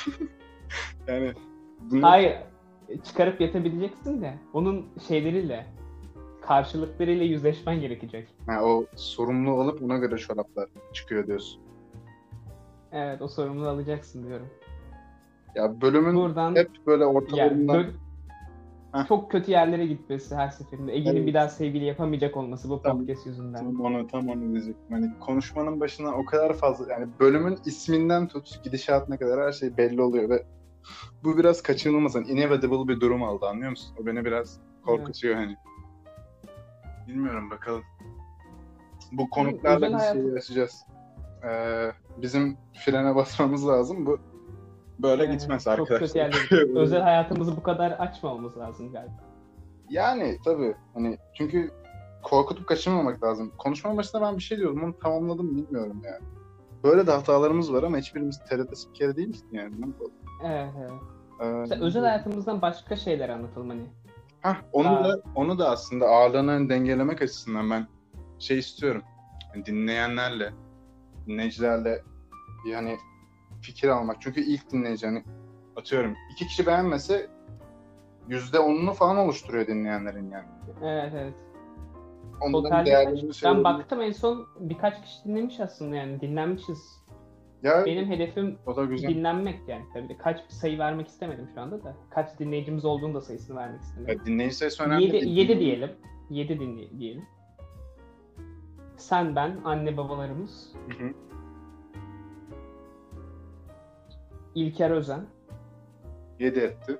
yani 1.06 1.32
bunu 1.80 2.02
Hayır 2.02 2.36
çıkarıp 3.04 3.40
yatabileceksin 3.40 4.22
de 4.22 4.34
onun 4.52 4.86
şeyleriyle 5.08 5.66
karşılıklarıyla 6.42 7.24
yüzleşmen 7.24 7.80
gerekecek. 7.80 8.28
ha, 8.46 8.64
o 8.64 8.86
sorumlu 8.96 9.50
olup 9.52 9.82
ona 9.82 9.96
göre 9.98 10.16
çoraplar 10.18 10.68
çıkıyor 10.92 11.26
diyorsun. 11.26 11.60
Evet 12.92 13.22
o 13.22 13.28
sorumluluğu 13.28 13.68
alacaksın 13.68 14.26
diyorum. 14.26 14.46
Ya 15.54 15.80
bölümün 15.80 16.14
Buradan 16.14 16.56
hep 16.56 16.70
böyle 16.86 17.04
ortalarından 17.06 17.76
böl- 17.78 17.90
Heh. 18.92 19.08
çok 19.08 19.30
kötü 19.30 19.50
yerlere 19.50 19.86
gitmesi 19.86 20.36
her 20.36 20.48
seferinde. 20.48 20.92
Ege'nin 20.92 21.16
Evet. 21.16 21.26
bir 21.26 21.34
daha 21.34 21.48
sevgili 21.48 21.84
yapamayacak 21.84 22.36
olması 22.36 22.68
bu 22.70 22.82
Tabii. 22.82 22.98
podcast 22.98 23.26
yüzünden. 23.26 23.58
Tam 23.58 23.80
onu 23.80 24.06
tam 24.06 24.28
onu 24.28 24.40
diyecektim. 24.52 24.84
Hani 24.90 25.10
konuşmanın 25.20 25.80
başına 25.80 26.10
o 26.16 26.24
kadar 26.24 26.52
fazla 26.52 26.92
yani 26.92 27.08
bölümün 27.20 27.58
isminden 27.66 28.28
tut 28.28 28.64
gidişatına 28.64 29.16
kadar 29.18 29.40
her 29.46 29.52
şey 29.52 29.76
belli 29.76 30.02
oluyor 30.02 30.28
ve 30.28 30.42
bu 31.24 31.38
biraz 31.38 31.62
kaçınılmaz. 31.62 32.14
Yani 32.14 32.28
inevitable 32.28 32.88
bir 32.88 33.00
durum 33.00 33.22
aldı 33.22 33.46
anlıyor 33.46 33.70
musun? 33.70 33.96
O 34.02 34.06
beni 34.06 34.24
biraz 34.24 34.60
korkutuyor 34.84 35.34
hani. 35.34 35.56
Bilmiyorum 37.08 37.50
bakalım. 37.50 37.82
Bu 39.12 39.30
konuklarla 39.30 39.92
bir 39.92 40.22
şey 40.22 40.32
yaşayacağız. 40.34 40.84
Ee, 41.44 41.92
bizim 42.22 42.56
frene 42.84 43.14
basmamız 43.14 43.68
lazım. 43.68 44.06
Bu 44.06 44.18
böyle 44.98 45.24
Evet, 45.24 45.40
gitmez 45.40 45.64
Çok 45.64 45.72
arkadaşlar. 45.72 45.98
kötü 45.98 46.18
yerlere. 46.18 46.78
Özel 46.78 47.02
hayatımızı 47.02 47.56
bu 47.56 47.62
kadar 47.62 47.90
açmamamız 47.90 48.58
lazım 48.58 48.92
galiba. 48.92 49.12
Yani 49.90 50.38
tabii 50.44 50.74
hani 50.94 51.18
çünkü 51.34 51.70
korkutup 52.22 52.66
kaçırmamak 52.66 53.24
lazım. 53.24 53.52
Konuşmanın 53.58 53.96
başında 53.96 54.22
ben 54.22 54.36
bir 54.36 54.42
şey 54.42 54.58
diyordum 54.58 54.84
onu 54.84 54.98
tamamladım 54.98 55.56
bilmiyorum 55.56 56.02
yani. 56.04 56.24
Böyle 56.84 57.06
de 57.06 57.10
hatalarımız 57.10 57.72
var 57.72 57.82
ama 57.82 57.96
hiçbirimiz 57.96 58.38
TRT 58.38 58.78
spikeri 58.78 59.16
değiliz 59.16 59.44
yani. 59.52 59.74
Evet 60.44 60.68
evet. 60.78 60.92
Ee, 61.40 61.80
özel 61.80 62.02
hayatımızdan 62.02 62.62
başka 62.62 62.96
şeyler 62.96 63.28
anlatalım 63.28 63.68
hani. 63.68 63.82
Hah, 64.42 64.56
onu 64.72 64.88
Aa. 64.88 65.04
da 65.04 65.22
onu 65.34 65.58
da 65.58 65.70
aslında 65.70 66.06
ağırlığını 66.06 66.68
dengelemek 66.68 67.22
açısından 67.22 67.70
ben 67.70 67.86
şey 68.38 68.58
istiyorum. 68.58 69.02
Yani 69.54 69.66
dinleyenlerle, 69.66 70.52
dinleyicilerle 71.26 72.02
hani 72.74 72.96
fikir 73.62 73.88
almak. 73.88 74.16
Çünkü 74.20 74.40
ilk 74.40 74.72
dinleyici 74.72 75.06
hani 75.06 75.24
atıyorum 75.76 76.16
iki 76.32 76.46
kişi 76.46 76.66
beğenmese 76.66 77.30
yüzde 78.28 78.58
onunu 78.58 78.92
falan 78.92 79.16
oluşturuyor 79.16 79.66
dinleyenlerin 79.66 80.30
yani. 80.30 80.48
Evet 80.82 81.12
evet. 81.16 81.34
Onların 82.40 82.62
Totalde 82.62 82.90
ben 82.90 83.06
olabilir. 83.06 83.64
baktım 83.64 84.00
en 84.00 84.12
son 84.12 84.46
birkaç 84.60 85.02
kişi 85.02 85.24
dinlemiş 85.24 85.60
aslında 85.60 85.96
yani 85.96 86.20
dinlenmişiz. 86.20 87.00
Ya 87.62 87.84
Benim 87.86 88.06
hedefim 88.06 88.58
o 88.66 88.76
da 88.76 88.84
güzel. 88.84 89.10
dinlenmek 89.10 89.68
yani. 89.68 89.84
Tabii 89.94 90.18
kaç 90.18 90.40
sayı 90.48 90.78
vermek 90.78 91.08
istemedim 91.08 91.48
şu 91.54 91.60
anda 91.60 91.84
da. 91.84 91.96
Kaç 92.10 92.38
dinleyicimiz 92.38 92.84
olduğunu 92.84 93.14
da 93.14 93.20
sayısını 93.20 93.56
vermek 93.56 93.80
istemedim. 93.80 94.18
Ya 94.18 94.26
dinleyici 94.26 94.56
sayısı 94.56 94.82
önemli 94.82 95.04
7, 95.04 95.12
değil. 95.12 95.36
7 95.36 95.60
diyelim. 95.60 95.90
7 96.30 96.60
dinley 96.60 96.98
diyelim. 96.98 97.24
Sen, 99.00 99.36
ben, 99.36 99.56
anne 99.64 99.96
babalarımız, 99.96 100.72
Hı 100.88 101.04
hı. 101.04 101.12
İlker 104.54 104.90
Özen. 104.90 105.20
7 106.38 106.58
etti. 106.58 106.98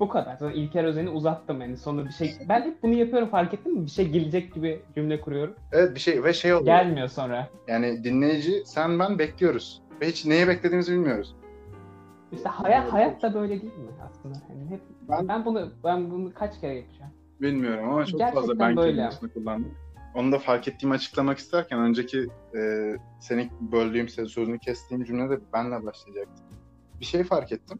Bu 0.00 0.08
kadar. 0.08 0.36
Sonra 0.36 0.52
İlker 0.52 0.84
Özen'i 0.84 1.10
uzattım 1.10 1.60
yani. 1.60 1.76
Sonra 1.76 2.04
bir 2.04 2.10
şey... 2.10 2.34
Ben 2.48 2.62
hep 2.62 2.82
bunu 2.82 2.94
yapıyorum 2.94 3.28
fark 3.28 3.54
ettin 3.54 3.74
mi? 3.78 3.84
Bir 3.84 3.90
şey 3.90 4.08
gelecek 4.08 4.54
gibi 4.54 4.82
cümle 4.94 5.20
kuruyorum. 5.20 5.54
Evet 5.72 5.94
bir 5.94 6.00
şey 6.00 6.24
ve 6.24 6.32
şey 6.32 6.52
oluyor. 6.54 6.66
Gelmiyor 6.66 7.08
sonra. 7.08 7.48
Yani 7.68 8.04
dinleyici 8.04 8.62
sen 8.66 8.98
ben 8.98 9.18
bekliyoruz. 9.18 9.82
Ve 10.00 10.08
hiç 10.08 10.26
neye 10.26 10.48
beklediğimizi 10.48 10.92
bilmiyoruz. 10.92 11.36
İşte 12.32 12.48
hayat, 12.48 12.92
hayat 12.92 13.22
da 13.22 13.34
böyle 13.34 13.48
değil 13.62 13.78
mi 13.78 13.90
aslında? 14.04 14.34
Yani 14.50 14.70
hep, 14.70 14.80
Ben- 15.08 15.28
ben, 15.28 15.44
bunu 15.44 15.68
ben 15.84 16.10
bunu 16.10 16.34
kaç 16.34 16.60
kere 16.60 16.74
yapacağım? 16.74 17.12
Bilmiyorum 17.40 17.88
ama 17.88 18.04
çok 18.06 18.18
Gerçekten 18.18 18.40
fazla 18.40 18.58
ben 18.58 18.76
böyle. 18.76 18.90
kelimesini 18.92 19.32
kullandım. 19.32 19.74
Onu 20.14 20.32
da 20.32 20.38
fark 20.38 20.68
ettiğimi 20.68 20.94
açıklamak 20.94 21.38
isterken 21.38 21.78
önceki 21.78 22.28
e, 22.56 22.92
seni 23.20 23.50
böldüğüm 23.60 24.08
sözünü 24.08 24.58
kestiğim 24.58 25.04
cümlede 25.04 25.40
benle 25.52 25.86
başlayacaktım. 25.86 26.46
Bir 27.00 27.04
şey 27.04 27.24
fark 27.24 27.52
ettim. 27.52 27.78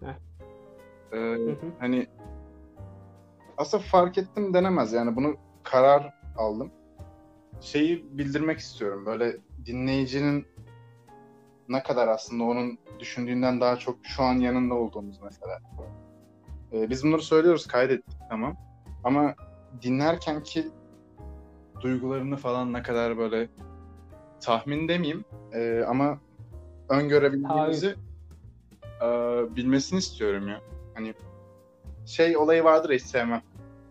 E, 1.12 1.16
Hı 1.16 1.50
hı. 1.50 1.56
hani 1.78 2.06
aslında 3.56 3.82
fark 3.82 4.18
ettim 4.18 4.54
denemez 4.54 4.92
yani 4.92 5.16
bunu 5.16 5.36
karar 5.62 6.14
aldım. 6.36 6.70
Şeyi 7.60 8.18
bildirmek 8.18 8.58
istiyorum 8.58 9.06
böyle 9.06 9.36
dinleyicinin 9.66 10.46
ne 11.68 11.82
kadar 11.82 12.08
aslında 12.08 12.44
onun 12.44 12.78
düşündüğünden 12.98 13.60
daha 13.60 13.76
çok 13.76 13.98
şu 14.02 14.22
an 14.22 14.34
yanında 14.34 14.74
olduğumuz 14.74 15.20
mesela. 15.24 15.58
E, 16.72 16.90
biz 16.90 17.04
bunları 17.04 17.22
söylüyoruz 17.22 17.66
kaydettik 17.66 18.18
tamam 18.30 18.56
ama 19.04 19.34
dinlerken 19.82 20.42
ki 20.42 20.66
duygularını 21.82 22.36
falan 22.36 22.72
ne 22.72 22.82
kadar 22.82 23.18
böyle 23.18 23.48
tahmin 24.40 24.88
demeyeyim 24.88 25.24
e, 25.52 25.84
ama 25.88 26.18
öngörebildiğimizi 26.88 27.94
e, 29.02 29.06
bilmesini 29.56 29.98
istiyorum 29.98 30.48
ya. 30.48 30.60
Hani 30.94 31.14
şey 32.06 32.36
olayı 32.36 32.64
vardır 32.64 32.90
hiç 32.94 33.02
sevmem. 33.02 33.42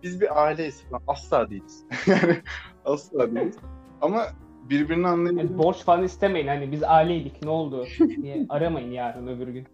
Biz 0.04 0.22
bir 0.22 0.44
aileyiz 0.44 0.84
falan. 0.84 1.02
Asla 1.08 1.50
değiliz. 1.50 1.86
yani 2.08 2.38
asla 2.86 3.36
değiliz. 3.36 3.56
Ama 4.02 4.26
birbirini 4.70 5.04
Yani 5.04 5.08
anlayabilir. 5.08 5.58
borç 5.58 5.78
falan 5.84 6.04
istemeyin. 6.04 6.48
Hani 6.48 6.72
biz 6.72 6.84
aileydik 6.84 7.44
ne 7.44 7.50
oldu 7.50 7.86
diye 8.22 8.46
aramayın 8.50 8.92
yarın 8.92 9.28
öbür 9.28 9.48
gün. 9.48 9.68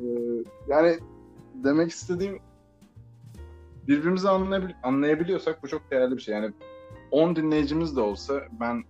Ee, 0.00 0.04
yani 0.68 0.98
demek 1.54 1.90
istediğim 1.90 2.38
birbirimizi 3.88 4.28
anlayabil- 4.28 4.74
anlayabiliyorsak 4.82 5.62
bu 5.62 5.68
çok 5.68 5.90
değerli 5.90 6.16
bir 6.16 6.22
şey. 6.22 6.34
Yani 6.34 6.52
10 7.10 7.36
dinleyicimiz 7.36 7.96
de 7.96 8.00
olsa 8.00 8.42
ben 8.52 8.84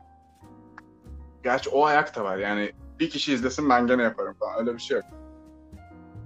gerçi 1.45 1.71
o 1.71 1.85
ayak 1.85 2.17
da 2.17 2.25
var. 2.25 2.37
Yani 2.37 2.73
bir 3.01 3.11
kişi 3.11 3.33
izlesin 3.33 3.69
ben 3.71 3.87
gene 3.87 4.03
yaparım 4.03 4.35
falan. 4.35 4.59
Öyle 4.59 4.75
bir 4.75 4.79
şey 4.79 4.97
yok. 4.97 5.07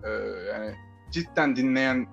Ee, 0.04 0.10
yani 0.52 0.74
cidden 1.10 1.56
dinleyen 1.56 2.06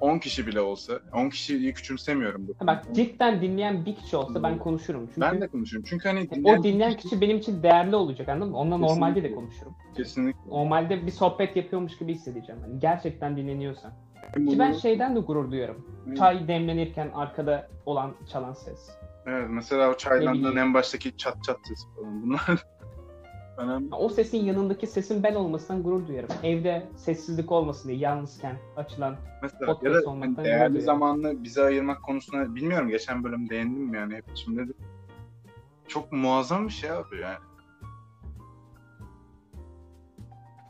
10 0.00 0.18
kişi 0.18 0.46
bile 0.46 0.60
olsa 0.60 1.00
10 1.12 1.28
kişiyi 1.28 1.74
küçümsemiyorum. 1.74 2.48
Bu. 2.48 2.54
Ha 2.58 2.66
Bak 2.66 2.84
cidden 2.94 3.42
dinleyen 3.42 3.86
bir 3.86 3.96
kişi 3.96 4.16
olsa 4.16 4.42
ben 4.42 4.58
konuşurum. 4.58 5.06
Çünkü 5.06 5.20
ben 5.20 5.40
de 5.40 5.48
konuşuyorum. 5.48 5.86
Çünkü 5.90 6.08
hani 6.08 6.28
o 6.44 6.62
dinleyen 6.62 6.96
kişi 6.96 7.20
benim 7.20 7.36
için 7.38 7.62
değerli 7.62 7.96
olacak 7.96 8.28
anladın 8.28 8.50
mı? 8.50 8.58
Onunla 8.58 8.76
normalde 8.76 9.14
de 9.14 9.20
Kesinlikle. 9.22 9.34
konuşurum. 9.34 9.74
kesinlikle. 9.96 10.50
Normalde 10.50 11.06
bir 11.06 11.10
sohbet 11.10 11.56
yapıyormuş 11.56 11.98
gibi 11.98 12.14
hissedeceğim. 12.14 12.60
Hani 12.60 12.80
gerçekten 12.80 13.36
dinleniyorsan. 13.36 13.92
Ki 14.34 14.58
ben 14.58 14.72
şeyden 14.72 15.16
de 15.16 15.20
gurur 15.20 15.50
duyuyorum. 15.50 15.86
Çay 16.18 16.48
demlenirken 16.48 17.10
arkada 17.14 17.68
olan 17.86 18.14
çalan 18.32 18.52
ses. 18.52 18.90
Evet 19.26 19.46
mesela 19.50 19.90
o 19.90 19.96
bileyim. 20.34 20.58
en 20.58 20.74
baştaki 20.74 21.16
çat 21.16 21.44
çat 21.44 21.58
sesi 21.64 21.86
falan. 21.96 22.22
Bunlar 22.22 22.40
önemli. 23.58 23.94
O 23.94 24.08
sesin 24.08 24.44
yanındaki 24.44 24.86
sesin 24.86 25.22
ben 25.22 25.34
olmasından 25.34 25.82
gurur 25.82 26.06
duyarım. 26.06 26.28
Evde 26.42 26.86
sessizlik 26.96 27.52
olmasın 27.52 27.88
diye 27.88 27.98
yalnızken 27.98 28.56
açılan. 28.76 29.16
Mesela 29.42 29.66
Podcast 29.66 29.96
ya 29.96 30.02
da 30.02 30.10
olmaktan 30.10 30.44
değerli 30.44 30.72
gurur 30.72 30.84
zamanını 30.84 31.44
bize 31.44 31.62
ayırmak 31.62 32.02
konusunda 32.02 32.54
bilmiyorum 32.54 32.88
geçen 32.88 33.24
bölüm 33.24 33.48
değindim 33.48 33.82
mi 33.82 33.96
yani 33.96 34.14
hep 34.14 34.24
içimde 34.32 34.68
de. 34.68 34.72
Çok 35.88 36.12
muazzam 36.12 36.66
bir 36.66 36.72
şey 36.72 36.90
abi 36.90 37.20
yani. 37.22 37.38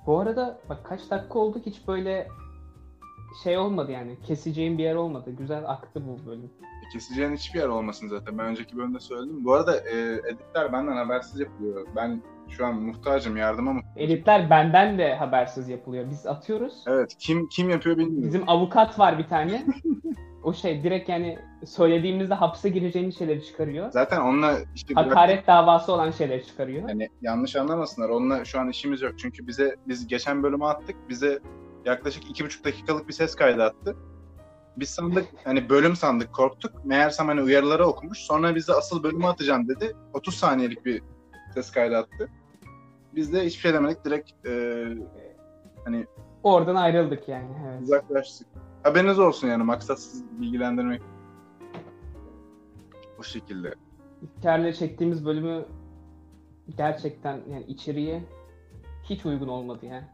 Bu 0.06 0.18
arada 0.18 0.60
bak 0.68 0.84
kaç 0.84 1.10
dakika 1.10 1.38
oldu 1.38 1.62
hiç 1.66 1.88
böyle 1.88 2.28
şey 3.44 3.58
olmadı 3.58 3.92
yani. 3.92 4.16
Keseceğim 4.26 4.78
bir 4.78 4.82
yer 4.82 4.94
olmadı. 4.94 5.30
Güzel 5.38 5.70
aktı 5.70 6.02
bu 6.08 6.26
bölüm. 6.26 6.50
E, 6.86 6.88
Keseceğin 6.92 7.36
hiçbir 7.36 7.58
yer 7.58 7.68
olmasın 7.68 8.08
zaten. 8.08 8.38
Ben 8.38 8.46
önceki 8.46 8.76
bölümde 8.76 9.00
söyledim. 9.00 9.44
Bu 9.44 9.52
arada 9.52 9.80
e, 9.80 10.12
editler 10.12 10.72
benden 10.72 10.96
habersiz 10.96 11.40
yapılıyor. 11.40 11.86
Ben 11.96 12.22
şu 12.48 12.66
an 12.66 12.74
muhtacım, 12.74 13.36
yardıma 13.36 13.72
muhtacım. 13.72 13.92
Editler 13.96 14.50
benden 14.50 14.98
de 14.98 15.14
habersiz 15.14 15.68
yapılıyor. 15.68 16.10
Biz 16.10 16.26
atıyoruz. 16.26 16.84
Evet, 16.86 17.14
kim 17.18 17.48
kim 17.48 17.70
yapıyor 17.70 17.98
bilmiyorum. 17.98 18.28
Bizim 18.28 18.48
avukat 18.48 18.98
var 18.98 19.18
bir 19.18 19.26
tane. 19.26 19.66
O 20.42 20.52
şey 20.52 20.82
direkt 20.82 21.08
yani 21.08 21.38
söylediğimizde 21.66 22.34
hapse 22.34 22.68
gireceğimiz 22.68 23.18
şeyleri 23.18 23.44
çıkarıyor. 23.44 23.90
Zaten 23.90 24.20
onunla 24.20 24.56
işte 24.74 24.94
Hakaret 24.94 25.46
davası 25.46 25.92
olan 25.92 26.10
şeyleri 26.10 26.46
çıkarıyor. 26.46 26.88
Yani 26.88 27.08
yanlış 27.22 27.56
anlamasınlar. 27.56 28.08
Onunla 28.08 28.44
şu 28.44 28.60
an 28.60 28.68
işimiz 28.68 29.02
yok. 29.02 29.18
Çünkü 29.18 29.46
bize 29.46 29.76
biz 29.88 30.06
geçen 30.06 30.42
bölümü 30.42 30.64
attık. 30.64 30.96
Bize 31.08 31.38
yaklaşık 31.84 32.30
iki 32.30 32.44
buçuk 32.44 32.64
dakikalık 32.64 33.08
bir 33.08 33.12
ses 33.12 33.34
kaydı 33.34 33.64
attı. 33.64 33.96
Biz 34.76 34.88
sandık 34.90 35.26
hani 35.44 35.68
bölüm 35.68 35.96
sandık 35.96 36.32
korktuk. 36.32 36.84
Meğersem 36.84 37.28
hani 37.28 37.42
uyarıları 37.42 37.86
okumuş. 37.86 38.18
Sonra 38.18 38.54
bize 38.54 38.72
asıl 38.72 39.02
bölümü 39.02 39.26
atacağım 39.26 39.68
dedi. 39.68 39.96
30 40.14 40.34
saniyelik 40.34 40.84
bir 40.84 41.02
ses 41.54 41.70
kaydı 41.70 41.96
attı. 41.96 42.28
Biz 43.14 43.32
de 43.32 43.46
hiçbir 43.46 43.60
şey 43.60 43.72
demedik. 43.72 44.04
Direkt 44.04 44.46
e, 44.46 44.84
hani 45.84 46.06
Oradan 46.42 46.74
ayrıldık 46.74 47.28
yani. 47.28 47.50
Evet. 47.68 47.82
uzaklaştık. 47.82 48.46
Haberiniz 48.82 49.18
olsun 49.18 49.48
yani 49.48 49.62
maksatsız 49.62 50.24
bilgilendirmek. 50.40 51.02
Bu 53.18 53.24
şekilde. 53.24 53.74
İlker'le 54.22 54.72
çektiğimiz 54.72 55.26
bölümü 55.26 55.64
gerçekten 56.76 57.40
yani 57.50 57.64
içeriğe 57.68 58.22
hiç 59.04 59.26
uygun 59.26 59.48
olmadı 59.48 59.86
yani. 59.86 60.04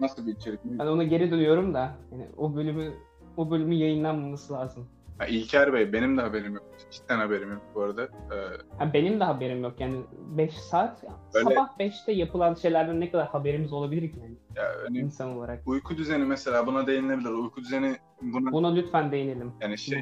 Nasıl 0.00 0.26
bir 0.26 0.36
içerik? 0.36 0.60
Ben 0.64 0.86
ona 0.86 1.04
geri 1.04 1.30
dönüyorum 1.30 1.74
da 1.74 1.96
yani 2.12 2.26
o 2.36 2.54
bölümü 2.56 2.92
o 3.36 3.50
bölümü 3.50 3.74
yayınlanmaması 3.74 4.52
lazım. 4.52 4.86
Ha, 5.18 5.26
İlker 5.26 5.72
Bey 5.72 5.92
benim 5.92 6.16
de 6.16 6.20
haberim 6.20 6.54
yok. 6.54 6.63
Cidden 6.94 7.18
haberim 7.18 7.52
yok 7.52 7.62
bu 7.74 7.82
arada. 7.82 8.02
Ee, 8.02 8.36
Ha, 8.78 8.92
benim 8.94 9.20
de 9.20 9.24
haberim 9.24 9.62
yok 9.62 9.80
yani 9.80 10.00
5 10.12 10.54
saat 10.58 11.04
Öyle- 11.34 11.44
sabah 11.44 11.78
5'te 11.78 12.12
yapılan 12.12 12.54
şeylerden 12.54 13.00
ne 13.00 13.10
kadar 13.10 13.26
haberimiz 13.28 13.72
olabilir 13.72 14.12
ki 14.12 14.20
yani 14.20 14.36
ya 14.56 14.64
hani 14.86 14.98
insan 14.98 15.36
olarak. 15.36 15.62
uyku 15.66 15.96
düzeni 15.96 16.24
mesela 16.24 16.66
buna 16.66 16.86
değinilebilir. 16.86 17.30
Uyku 17.30 17.60
düzeni 17.60 17.96
buna 18.22 18.52
Buna 18.52 18.74
lütfen 18.74 19.12
değinelim 19.12 19.52
yani 19.60 19.78
şey 19.78 19.98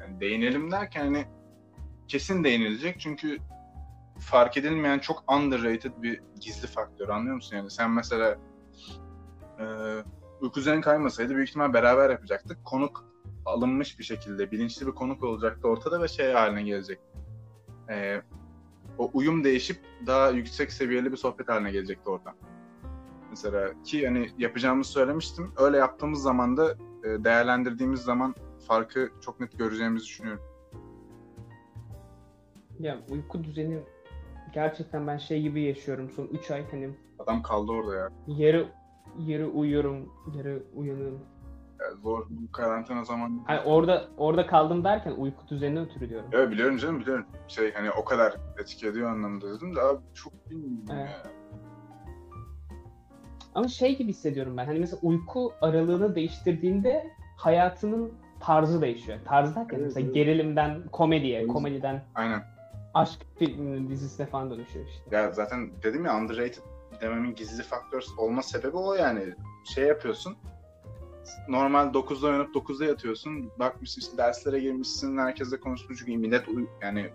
yani 0.00 0.20
değinelim 0.20 0.70
derken 0.70 1.00
hani 1.04 1.24
kesin 2.08 2.44
değinilecek 2.44 3.00
çünkü 3.00 3.38
fark 4.18 4.56
edilmeyen 4.56 4.98
çok 4.98 5.32
underrated 5.32 5.92
bir 6.02 6.20
gizli 6.40 6.68
faktör 6.68 7.08
anlıyor 7.08 7.34
musun? 7.34 7.56
Yani 7.56 7.70
sen 7.70 7.90
mesela 7.90 8.36
e, 9.60 9.64
uyku 10.40 10.60
düzeni 10.60 10.80
kaymasaydı 10.80 11.34
büyük 11.34 11.48
ihtimal 11.48 11.72
beraber 11.72 12.10
yapacaktık. 12.10 12.64
Konuk 12.64 13.04
alınmış 13.50 13.98
bir 13.98 14.04
şekilde 14.04 14.50
bilinçli 14.50 14.86
bir 14.86 14.92
konuk 14.92 15.24
olacaktı 15.24 15.68
ortada 15.68 16.02
ve 16.02 16.08
şey 16.08 16.32
haline 16.32 16.62
gelecek. 16.62 16.98
E, 17.90 18.22
o 18.98 19.10
uyum 19.14 19.44
değişip 19.44 19.76
daha 20.06 20.30
yüksek 20.30 20.72
seviyeli 20.72 21.12
bir 21.12 21.16
sohbet 21.16 21.48
haline 21.48 21.70
gelecekti 21.70 22.10
oradan. 22.10 22.34
Mesela 23.30 23.82
ki 23.84 24.06
hani 24.06 24.30
yapacağımızı 24.38 24.90
söylemiştim. 24.90 25.52
Öyle 25.56 25.76
yaptığımız 25.76 26.22
zaman 26.22 26.56
da 26.56 26.76
e, 27.04 27.24
değerlendirdiğimiz 27.24 28.00
zaman 28.00 28.34
farkı 28.68 29.10
çok 29.20 29.40
net 29.40 29.58
göreceğimizi 29.58 30.04
düşünüyorum. 30.06 30.42
Ya 32.80 32.98
uyku 33.10 33.44
düzeni 33.44 33.78
gerçekten 34.54 35.06
ben 35.06 35.18
şey 35.18 35.42
gibi 35.42 35.62
yaşıyorum 35.62 36.10
son 36.10 36.26
3 36.26 36.50
ay 36.50 36.70
hani 36.70 36.90
Adam 37.18 37.42
kaldı 37.42 37.72
orada 37.72 37.96
ya. 37.96 38.10
yarı 38.26 38.68
yarı 39.18 39.48
uyuyorum, 39.48 40.12
yarı 40.36 40.62
uyanıyorum. 40.74 41.20
Yani 41.90 42.00
zor 42.02 42.26
bu 42.30 42.52
karantina 42.52 43.04
zamanı. 43.04 43.40
Hani 43.46 43.60
orada 43.60 44.08
orada 44.16 44.46
kaldım 44.46 44.84
derken 44.84 45.10
uyku 45.12 45.48
düzenine 45.48 45.80
ötürü 45.80 46.08
diyorum. 46.08 46.30
Evet 46.32 46.50
biliyorum 46.50 46.76
canım 46.76 47.00
biliyorum. 47.00 47.26
Şey 47.48 47.72
hani 47.74 47.90
o 47.90 48.04
kadar 48.04 48.34
etki 48.58 48.86
ediyor 48.88 49.10
anlamında 49.10 49.54
dedim 49.56 49.76
de 49.76 49.80
abi 49.80 50.00
çok 50.14 50.50
bilmiyorum 50.50 50.84
Evet. 50.92 51.08
ya. 51.08 51.30
Ama 53.54 53.68
şey 53.68 53.98
gibi 53.98 54.08
hissediyorum 54.08 54.56
ben. 54.56 54.66
Hani 54.66 54.78
mesela 54.78 54.98
uyku 55.02 55.52
aralığını 55.60 56.14
değiştirdiğinde 56.14 57.10
hayatının 57.36 58.12
tarzı 58.40 58.80
değişiyor. 58.80 59.18
Tarzı 59.24 59.54
derken 59.54 59.76
Evet, 59.76 59.86
mesela 59.86 60.04
evet. 60.04 60.14
gerilimden 60.14 60.82
komediye, 60.92 61.38
Evet. 61.38 61.48
komediden 61.48 62.04
Aynen. 62.14 62.42
aşk 62.94 63.20
filminin 63.38 63.88
dizisine 63.88 64.26
falan 64.26 64.50
dönüşüyor 64.50 64.86
işte. 64.86 65.16
Ya 65.16 65.30
zaten 65.30 65.70
dedim 65.82 66.04
ya 66.04 66.16
underrated 66.16 66.62
dememin 67.00 67.34
gizli 67.34 67.62
faktör 67.62 68.04
olma 68.18 68.42
sebebi 68.42 68.76
o 68.76 68.94
yani. 68.94 69.34
Şey 69.74 69.84
yapıyorsun. 69.84 70.36
Normal 71.48 71.86
9'da 71.86 72.28
uyanıp 72.28 72.54
9'da 72.54 72.84
yatıyorsun. 72.84 73.50
Bakmışsın 73.58 74.00
işte 74.00 74.16
derslere 74.16 74.60
girmişsin. 74.60 75.18
Herkesle 75.18 75.60
konuşmuş 75.60 75.98
çünkü 75.98 76.16
millet 76.16 76.48
uy- 76.48 76.66
yani 76.82 77.10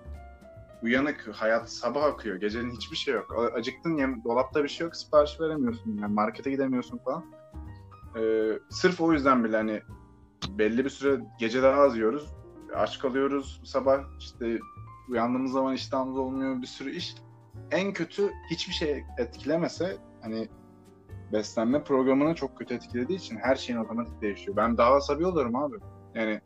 uyanık. 0.83 1.29
Hayat 1.33 1.71
sabah 1.71 2.03
akıyor. 2.03 2.35
Gecenin 2.35 2.71
hiçbir 2.71 2.97
şey 2.97 3.13
yok. 3.13 3.51
Acıktın 3.55 3.97
yem, 3.97 4.23
dolapta 4.23 4.63
bir 4.63 4.69
şey 4.69 4.85
yok. 4.85 4.95
Sipariş 4.95 5.41
veremiyorsun. 5.41 5.97
Yani 6.01 6.13
markete 6.13 6.51
gidemiyorsun 6.51 6.97
falan. 6.97 7.25
Ee, 8.17 8.59
sırf 8.69 9.01
o 9.01 9.13
yüzden 9.13 9.43
bile 9.43 9.57
hani 9.57 9.81
belli 10.49 10.85
bir 10.85 10.89
süre 10.89 11.21
gece 11.39 11.63
daha 11.63 11.81
az 11.81 11.97
yiyoruz. 11.97 12.33
Aç 12.75 12.99
kalıyoruz. 12.99 13.61
Sabah 13.63 13.99
işte 14.19 14.59
uyandığımız 15.09 15.51
zaman 15.51 15.73
iştahımız 15.73 16.17
olmuyor. 16.17 16.61
Bir 16.61 16.67
sürü 16.67 16.91
iş 16.91 17.15
en 17.71 17.93
kötü 17.93 18.31
hiçbir 18.51 18.73
şey 18.73 19.03
etkilemese 19.17 19.97
hani 20.21 20.49
beslenme 21.33 21.83
programını 21.83 22.35
çok 22.35 22.57
kötü 22.57 22.73
etkilediği 22.73 23.17
için 23.19 23.37
her 23.37 23.55
şeyin 23.55 23.79
otomatik 23.79 24.21
değişiyor. 24.21 24.57
Ben 24.57 24.77
daha 24.77 24.93
asabi 24.93 25.25
olurum 25.25 25.55
abi. 25.55 25.75
Yani 26.15 26.41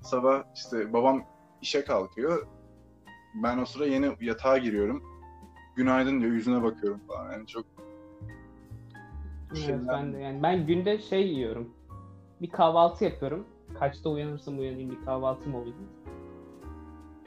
sabah 0.00 0.42
işte 0.54 0.92
babam 0.92 1.24
işe 1.62 1.84
kalkıyor. 1.84 2.46
Ben 3.42 3.58
o 3.58 3.64
sıra 3.64 3.86
yeni 3.86 4.10
yatağa 4.20 4.58
giriyorum. 4.58 5.02
Günaydın 5.76 6.20
diyor 6.20 6.32
yüzüne 6.32 6.62
bakıyorum 6.62 7.00
falan. 7.08 7.32
Yani 7.32 7.46
çok 7.46 7.64
Evet 9.50 9.58
Şeyler- 9.58 9.88
ben 9.88 10.12
de 10.12 10.18
yani 10.18 10.42
ben 10.42 10.66
günde 10.66 10.98
şey 10.98 11.28
yiyorum. 11.28 11.68
Bir 12.42 12.50
kahvaltı 12.50 13.04
yapıyorum. 13.04 13.46
Kaçta 13.78 14.10
uyanırsam 14.10 14.58
uyanayım 14.58 14.90
bir 14.90 15.04
kahvaltım 15.04 15.54
oluyor. 15.54 15.74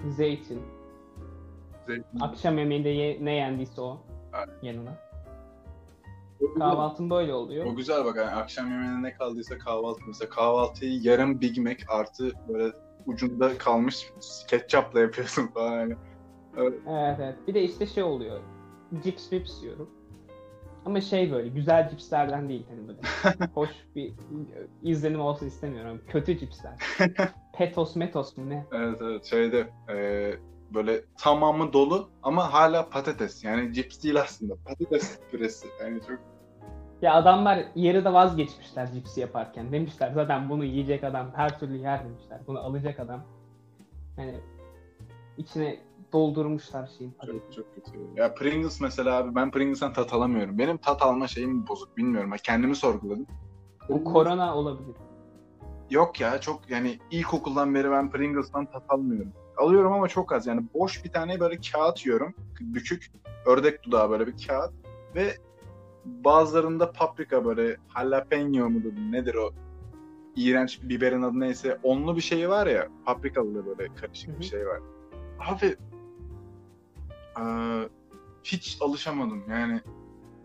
Zeytin. 0.10 0.62
zevkli. 1.88 2.04
Akşam 2.22 2.58
yemeğinde 2.58 2.90
ye- 2.90 3.26
ne 3.26 3.34
yendiyse 3.36 3.82
o 3.82 3.98
Aynen. 4.34 4.54
yanına. 4.62 4.98
Kahvaltım 6.58 7.10
böyle 7.10 7.34
oluyor. 7.34 7.66
O 7.66 7.76
güzel 7.76 8.06
bak 8.06 8.16
yani 8.16 8.30
akşam 8.32 8.72
yemeğine 8.72 9.04
ne 9.04 9.14
kaldıysa 9.14 9.58
kahvaltı. 9.58 10.02
Mesela 10.08 10.30
kahvaltıyı 10.30 11.02
yarım 11.02 11.42
Big 11.42 11.58
Mac 11.58 11.84
artı 11.88 12.32
böyle 12.48 12.74
ucunda 13.06 13.58
kalmış 13.58 14.12
ketçapla 14.48 15.00
yapıyorsun 15.00 15.48
falan. 15.54 15.80
Yani. 15.80 15.96
Evet 16.58 17.18
evet. 17.20 17.36
Bir 17.48 17.54
de 17.54 17.64
işte 17.64 17.86
şey 17.86 18.04
oluyor. 18.04 18.40
Cips 19.04 19.30
cips 19.30 19.64
yiyorum. 19.64 19.90
Ama 20.86 21.02
şey 21.02 21.32
böyle 21.32 21.50
güzel 21.50 21.90
cipslerden 21.90 22.50
değil 22.50 22.66
hani 22.70 22.88
böyle. 22.88 23.00
Hoş 23.54 23.70
bir 23.96 24.14
izlenim 24.84 25.22
olsun 25.22 25.48
istemiyorum. 25.48 26.02
Kötü 26.08 26.38
cipsler. 26.40 26.74
Petos 27.54 27.96
metos 27.96 28.38
mu 28.38 28.50
ne? 28.50 28.66
Evet 28.72 28.98
evet 29.02 29.26
şeyde 29.26 29.70
e, 29.90 30.34
böyle 30.74 31.06
tamamı 31.18 31.74
dolu 31.74 32.10
ama 32.24 32.54
hala 32.54 32.90
patates. 32.90 33.44
Yani 33.44 33.74
cips 33.74 34.04
değil 34.04 34.22
aslında. 34.22 34.54
Patates 34.66 35.20
püresi. 35.32 35.68
Yani 35.82 36.00
çok 36.08 36.20
Ya 37.02 37.14
adamlar 37.14 37.66
yarıda 37.76 38.14
vazgeçmişler 38.14 38.92
cipsi 38.94 39.22
yaparken. 39.22 39.72
Demişler 39.72 40.12
zaten 40.12 40.50
bunu 40.50 40.66
yiyecek 40.66 41.04
adam 41.04 41.32
her 41.36 41.60
türlü 41.60 41.78
yer 41.78 42.06
demişler. 42.06 42.40
Bunu 42.48 42.60
alacak 42.60 43.00
adam. 43.00 43.24
Yani 44.18 44.36
içine 45.38 45.80
doldurmuşlar 46.14 46.90
şeyin. 46.98 47.14
çok 47.26 47.54
çok 47.54 47.76
kötü. 47.76 47.92
Ya 48.16 48.34
Pringles 48.34 48.82
mesela 48.82 49.18
abi 49.18 49.36
ben 49.36 49.52
Pringles'tan 49.52 49.94
tat 49.94 50.14
alamıyorum. 50.14 50.58
Benim 50.58 50.78
tat 50.78 51.02
alma 51.02 51.28
şeyim 51.28 51.68
bozuk 51.68 51.98
bilmiyorum. 51.98 52.32
Kendimi 52.44 52.76
sorguladım. 52.76 53.28
Bu 53.90 54.04
korona 54.04 54.56
olabilir. 54.56 54.96
Yok 55.90 56.20
ya 56.20 56.42
çok 56.42 56.70
yani 56.70 57.00
ilkokuldan 57.12 57.76
beri 57.76 57.92
ben 57.92 58.12
Pringles'tan 58.12 58.66
tat 58.66 58.84
almıyorum. 58.90 59.34
Alıyorum 59.62 59.94
ama 59.94 60.08
çok 60.08 60.32
az 60.34 60.48
yani 60.48 60.64
boş 60.74 61.06
bir 61.06 61.10
tane 61.12 61.40
böyle 61.40 61.60
kağıt 61.72 62.06
yiyorum. 62.06 62.34
Bükük 62.62 63.12
ördek 63.46 63.84
dudağı 63.84 64.10
böyle 64.10 64.28
bir 64.28 64.48
kağıt 64.48 64.74
ve 65.16 65.38
bazılarında 66.06 66.92
paprika 66.92 67.46
böyle 67.46 67.78
jalapeno 67.98 68.70
mudur 68.70 68.94
nedir 69.12 69.36
o 69.36 69.52
iğrenç 70.36 70.80
biberin 70.84 71.22
adı 71.22 71.40
neyse 71.40 71.80
onlu 71.84 72.16
bir 72.16 72.22
şey 72.22 72.50
var 72.50 72.68
ya 72.68 72.88
paprikalı 73.06 73.66
böyle 73.66 73.96
karışık 73.96 74.30
Hı 74.30 74.34
hı. 74.36 74.40
bir 74.40 74.46
şey 74.46 74.68
var. 74.68 74.80
Abi 75.40 75.76
eee, 77.40 77.90
hiç 78.44 78.78
alışamadım 78.82 79.44
yani 79.50 79.82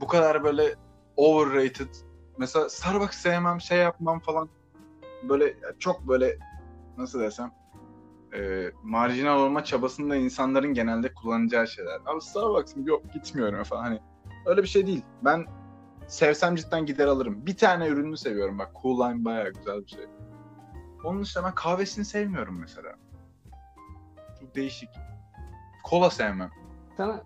bu 0.00 0.06
kadar 0.06 0.44
böyle 0.44 0.74
overrated 1.16 1.94
mesela 2.38 2.68
Starbucks 2.68 3.18
sevmem 3.18 3.60
şey 3.60 3.78
yapmam 3.78 4.20
falan 4.20 4.48
böyle 5.28 5.56
çok 5.78 6.08
böyle 6.08 6.38
nasıl 6.98 7.20
desem 7.20 7.52
e, 8.34 8.72
marjinal 8.82 9.40
olma 9.40 9.64
çabasında 9.64 10.16
insanların 10.16 10.74
genelde 10.74 11.14
kullanacağı 11.14 11.68
şeyler. 11.68 12.00
Abi 12.06 12.20
Starbucks'ım 12.20 12.86
yok 12.86 13.12
gitmiyorum 13.12 13.62
falan 13.62 13.82
hani 13.82 14.00
öyle 14.46 14.62
bir 14.62 14.68
şey 14.68 14.86
değil. 14.86 15.02
Ben 15.24 15.46
sevsem 16.06 16.56
cidden 16.56 16.86
gider 16.86 17.06
alırım. 17.06 17.46
Bir 17.46 17.56
tane 17.56 17.88
ürününü 17.88 18.16
seviyorum 18.16 18.58
bak 18.58 18.70
Cool 18.82 19.08
Lime 19.10 19.24
bayağı 19.24 19.52
güzel 19.52 19.82
bir 19.82 19.86
şey. 19.88 20.04
Onun 21.04 21.22
dışında 21.22 21.44
ben 21.44 21.54
kahvesini 21.54 22.04
sevmiyorum 22.04 22.60
mesela. 22.60 22.92
Çok 24.40 24.54
değişik. 24.54 24.90
Kola 25.84 26.10
sevmem. 26.10 26.50
Sana 26.96 27.24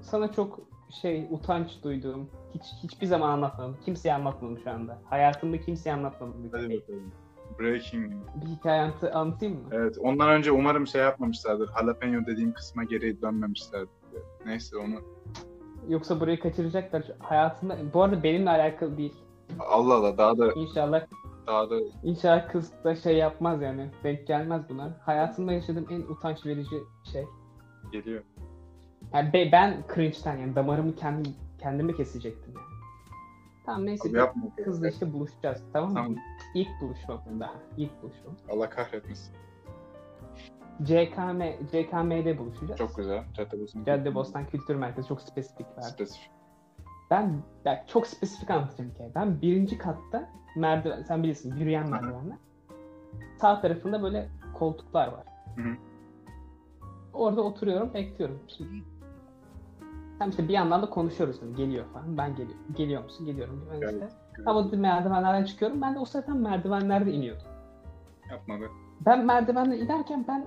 sana 0.00 0.32
çok 0.32 0.60
şey 1.02 1.28
utanç 1.30 1.70
duyduğum 1.82 2.30
hiç 2.54 2.62
hiçbir 2.82 3.06
zaman 3.06 3.28
anlatmadım. 3.30 3.76
Kimseye 3.84 4.14
anlatmadım 4.14 4.58
şu 4.64 4.70
anda. 4.70 4.98
Hayatımda 5.04 5.60
kimseye 5.60 5.92
anlatmadım. 5.92 6.50
Hadi 6.52 6.80
bakalım. 6.80 7.12
Breaking. 7.58 8.12
bir 8.42 8.46
hikaye 8.46 8.80
anlatı- 8.82 9.12
anlatayım 9.12 9.54
mı? 9.54 9.68
Evet 9.72 9.96
ondan 10.00 10.28
önce 10.30 10.52
umarım 10.52 10.86
şey 10.86 11.00
yapmamışlardır. 11.02 11.70
Jalapeno 11.80 12.26
dediğim 12.26 12.52
kısma 12.52 12.84
geri 12.84 13.22
dönmemişlerdir. 13.22 13.88
Neyse 14.46 14.76
onu 14.76 14.94
Yoksa 15.88 16.20
burayı 16.20 16.40
kaçıracaklar. 16.40 17.02
Hayatımda 17.18 17.76
bu 17.94 18.02
arada 18.02 18.22
benimle 18.22 18.50
alakalı 18.50 18.96
değil. 18.98 19.14
Allah 19.68 19.94
Allah 19.94 20.18
daha 20.18 20.38
da 20.38 20.52
İnşallah 20.52 21.06
daha 21.46 21.70
da 21.70 21.76
inşallah 22.02 22.48
kız 22.52 22.72
da 22.84 22.96
şey 22.96 23.16
yapmaz 23.16 23.62
yani. 23.62 23.90
Denk 24.04 24.26
gelmez 24.26 24.62
bunlar. 24.68 24.90
Hayatımda 25.00 25.52
yaşadığım 25.52 25.86
en 25.90 26.00
utanç 26.00 26.46
verici 26.46 26.76
şey. 27.12 27.24
geliyor. 27.92 28.22
Yani 29.14 29.32
be- 29.32 29.48
ben 29.52 29.84
cringe'den 29.94 30.36
yani 30.36 30.54
damarımı 30.56 30.94
kendim 30.94 31.32
kendime 31.60 31.92
kesecektim 31.94 32.54
yani. 32.56 32.66
Tamam 33.66 33.86
neyse. 33.86 34.08
Abi 34.08 34.16
yapma. 34.18 34.42
Kızla 34.64 34.88
işte 34.88 35.12
buluşacağız 35.12 35.62
tamam 35.72 35.88
mı? 35.90 35.94
Tamam. 35.94 36.16
İlk 36.54 36.80
buluşmam 36.80 37.20
daha. 37.40 37.54
İlk 37.76 38.02
buluşmam. 38.02 38.36
Allah 38.48 38.70
kahretmesin. 38.70 39.34
CKM, 40.82 41.42
CKM'de 41.70 42.38
buluşacağız. 42.38 42.78
Çok 42.78 42.96
güzel. 42.96 43.24
Caddebostan. 43.34 43.84
Caddebostan 43.84 44.46
Kültür 44.46 44.74
Merkezi 44.74 45.08
çok 45.08 45.20
spesifik 45.20 45.66
verdi. 45.76 45.86
Spesifik. 45.86 46.30
Ben 47.10 47.42
ya 47.64 47.84
çok 47.86 48.06
spesifik 48.06 48.50
anlatacağım 48.50 48.90
hikaye. 48.90 49.10
Ben 49.14 49.42
birinci 49.42 49.78
katta 49.78 50.30
merdiven, 50.56 51.02
sen 51.02 51.22
bilirsin 51.22 51.56
yürüyen 51.56 51.90
merdivenler. 51.90 52.36
Sağ 53.40 53.60
tarafında 53.60 54.02
böyle 54.02 54.28
koltuklar 54.54 55.08
var. 55.08 55.24
Hı 55.56 55.62
hı. 55.62 55.76
Orada 57.12 57.42
oturuyorum, 57.42 57.94
bekliyorum. 57.94 58.40
Şimdi 58.48 58.84
Tam 60.18 60.30
işte 60.30 60.48
bir 60.48 60.52
yandan 60.52 60.82
da 60.82 60.90
konuşuyoruz. 60.90 61.56
Geliyor 61.56 61.84
falan. 61.92 62.18
Ben 62.18 62.30
geliyorum. 62.30 62.64
Geliyor 62.76 63.04
musun? 63.04 63.26
Geliyorum. 63.26 63.68
Ben 63.72 63.88
işte. 63.88 64.08
Ama 64.46 64.62
merdivenlerden 64.72 65.44
çıkıyorum. 65.44 65.82
Ben 65.82 65.94
de 65.94 65.98
o 65.98 66.04
sırada 66.04 66.34
merdivenlerde 66.34 67.12
iniyordum. 67.12 67.46
Yapma 68.30 68.60
be. 68.60 68.64
Ben 69.06 69.26
merdivenle 69.26 69.78
inerken 69.78 70.24
ben 70.28 70.46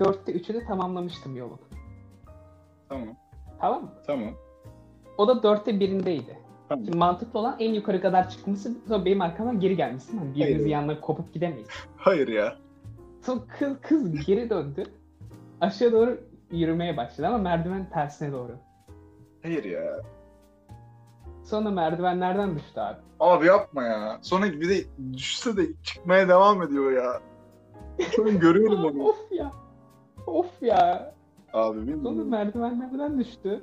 dörtte 0.00 0.32
üçü 0.32 0.54
de 0.54 0.64
tamamlamıştım 0.64 1.36
yolun. 1.36 1.58
Tamam. 2.88 3.08
Tamam 3.60 3.82
mı? 3.82 3.90
Tamam. 4.06 4.30
O 5.18 5.28
da 5.28 5.42
dörtte 5.42 5.80
birindeydi. 5.80 6.38
Tamam. 6.68 6.84
Şimdi 6.84 6.96
mantıklı 6.96 7.38
olan 7.38 7.56
en 7.58 7.74
yukarı 7.74 8.00
kadar 8.00 8.30
çıkması 8.30 8.74
sonra 8.88 9.04
benim 9.04 9.20
arkamdan 9.20 9.60
geri 9.60 9.76
gelmesi. 9.76 10.16
Yani 10.16 10.34
birimizin 10.34 10.58
Hayır. 10.58 10.66
yanına 10.66 11.00
kopup 11.00 11.34
gidemeyiz. 11.34 11.68
Hayır 11.96 12.28
ya. 12.28 12.56
Sonra 13.22 13.40
kız, 13.58 13.80
kız 13.80 14.26
geri 14.26 14.50
döndü. 14.50 14.84
Aşağı 15.60 15.92
doğru 15.92 16.20
yürümeye 16.50 16.96
başladı 16.96 17.26
ama 17.26 17.38
merdiven 17.38 17.90
tersine 17.90 18.32
doğru. 18.32 18.52
Hayır 19.42 19.64
ya. 19.64 20.00
Sonra 21.44 21.70
merdivenlerden 21.70 22.54
düştü 22.56 22.80
abi. 22.80 22.96
Abi 23.20 23.46
yapma 23.46 23.82
ya. 23.82 24.18
Sonra 24.22 24.46
bir 24.46 24.68
de 24.68 24.84
düşse 25.12 25.56
de 25.56 25.66
çıkmaya 25.82 26.28
devam 26.28 26.62
ediyor 26.62 26.92
ya. 26.92 27.20
An 28.20 28.38
görüyorum 28.38 28.84
onu. 28.84 29.08
of 29.08 29.16
ya. 29.32 29.50
Of 30.26 30.62
ya. 30.62 31.14
Abi 31.52 31.78
Sonra 31.78 31.86
bilmiyorum. 31.86 32.28
merdivenlerden 32.28 33.20
düştü. 33.20 33.62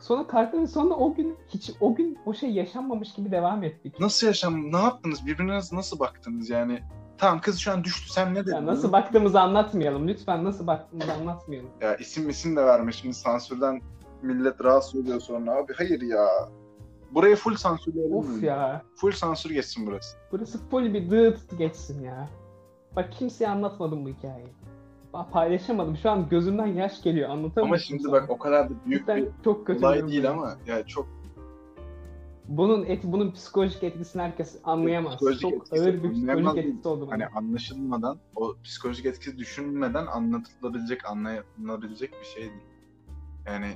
Sonra 0.00 0.26
kalktı 0.26 0.60
ve 0.62 0.66
sonra 0.66 0.94
o 0.94 1.14
gün 1.14 1.36
hiç 1.48 1.70
o 1.80 1.94
gün 1.94 2.18
o 2.26 2.34
şey 2.34 2.50
yaşanmamış 2.50 3.12
gibi 3.14 3.30
devam 3.30 3.62
ettik. 3.64 4.00
Nasıl 4.00 4.26
yaşam? 4.26 4.72
Ne 4.72 4.76
yaptınız? 4.78 5.26
Birbirinize 5.26 5.76
nasıl 5.76 5.98
baktınız 5.98 6.50
yani? 6.50 6.82
Tamam 7.18 7.40
kız 7.40 7.58
şu 7.58 7.72
an 7.72 7.84
düştü. 7.84 8.12
Sen 8.12 8.34
ne 8.34 8.42
dedin? 8.42 8.54
Ya 8.54 8.66
nasıl 8.66 8.92
baktığımızı 8.92 9.40
anlatmayalım. 9.40 10.08
Lütfen 10.08 10.44
nasıl 10.44 10.66
baktığımızı 10.66 11.12
anlatmayalım. 11.12 11.70
Ya 11.80 11.96
isim 11.96 12.28
isim 12.30 12.56
de 12.56 12.66
verme. 12.66 12.92
Şimdi 12.92 13.14
sansürden 13.14 13.80
millet 14.22 14.64
rahatsız 14.64 14.94
oluyor 15.00 15.20
sonra. 15.20 15.52
Abi 15.56 15.72
hayır 15.76 16.00
ya. 16.00 16.26
Burayı 17.14 17.36
full 17.36 17.54
sansürleyelim. 17.56 18.16
Of 18.16 18.28
mi? 18.28 18.46
ya. 18.46 18.82
Full 18.96 19.12
sansür 19.12 19.50
geçsin 19.50 19.86
burası. 19.86 20.16
Burası 20.32 20.68
full 20.68 20.94
bir 20.94 21.10
dıt 21.10 21.58
geçsin 21.58 22.02
ya. 22.04 22.28
Bak 22.96 23.12
kimseye 23.12 23.48
anlatmadım 23.48 24.04
bu 24.04 24.08
hikayeyi. 24.08 24.52
Ba- 25.14 25.30
Paylaşamadım. 25.30 25.96
Şu 25.96 26.10
an 26.10 26.28
gözümden 26.28 26.66
yaş 26.66 27.02
geliyor. 27.02 27.30
Anlatamıyorum. 27.30 27.68
Ama 27.68 27.78
şimdi 27.78 28.12
bak 28.12 28.30
o 28.30 28.38
kadar 28.38 28.70
da 28.70 28.74
büyük 28.86 29.00
Cidden 29.00 29.16
bir 29.16 29.28
çok 29.44 29.66
kötü 29.66 29.86
olay 29.86 30.08
değil 30.08 30.30
ama 30.30 30.56
ya 30.66 30.86
çok 30.86 31.08
Bunun 32.48 32.84
et, 32.84 33.04
bunun 33.04 33.32
psikolojik 33.32 33.82
etkisini 33.82 34.22
herkes 34.22 34.56
anlayamaz. 34.64 35.12
Psikolojik 35.14 35.40
çok 35.40 35.52
etkisi 35.52 35.82
ağır 35.82 36.02
bir 36.02 36.12
psikolojik 36.12 36.58
etkisi 36.58 36.88
oldu 36.88 37.06
hani 37.10 37.26
anlaşılmadan 37.26 38.18
o 38.36 38.54
psikolojik 38.64 39.06
etkisi 39.06 39.38
düşünülmeden 39.38 40.06
anlatılabilecek, 40.06 41.10
anlayılabilecek 41.10 42.12
bir 42.20 42.26
şey 42.26 42.42
değil. 42.42 42.62
Yani 43.46 43.74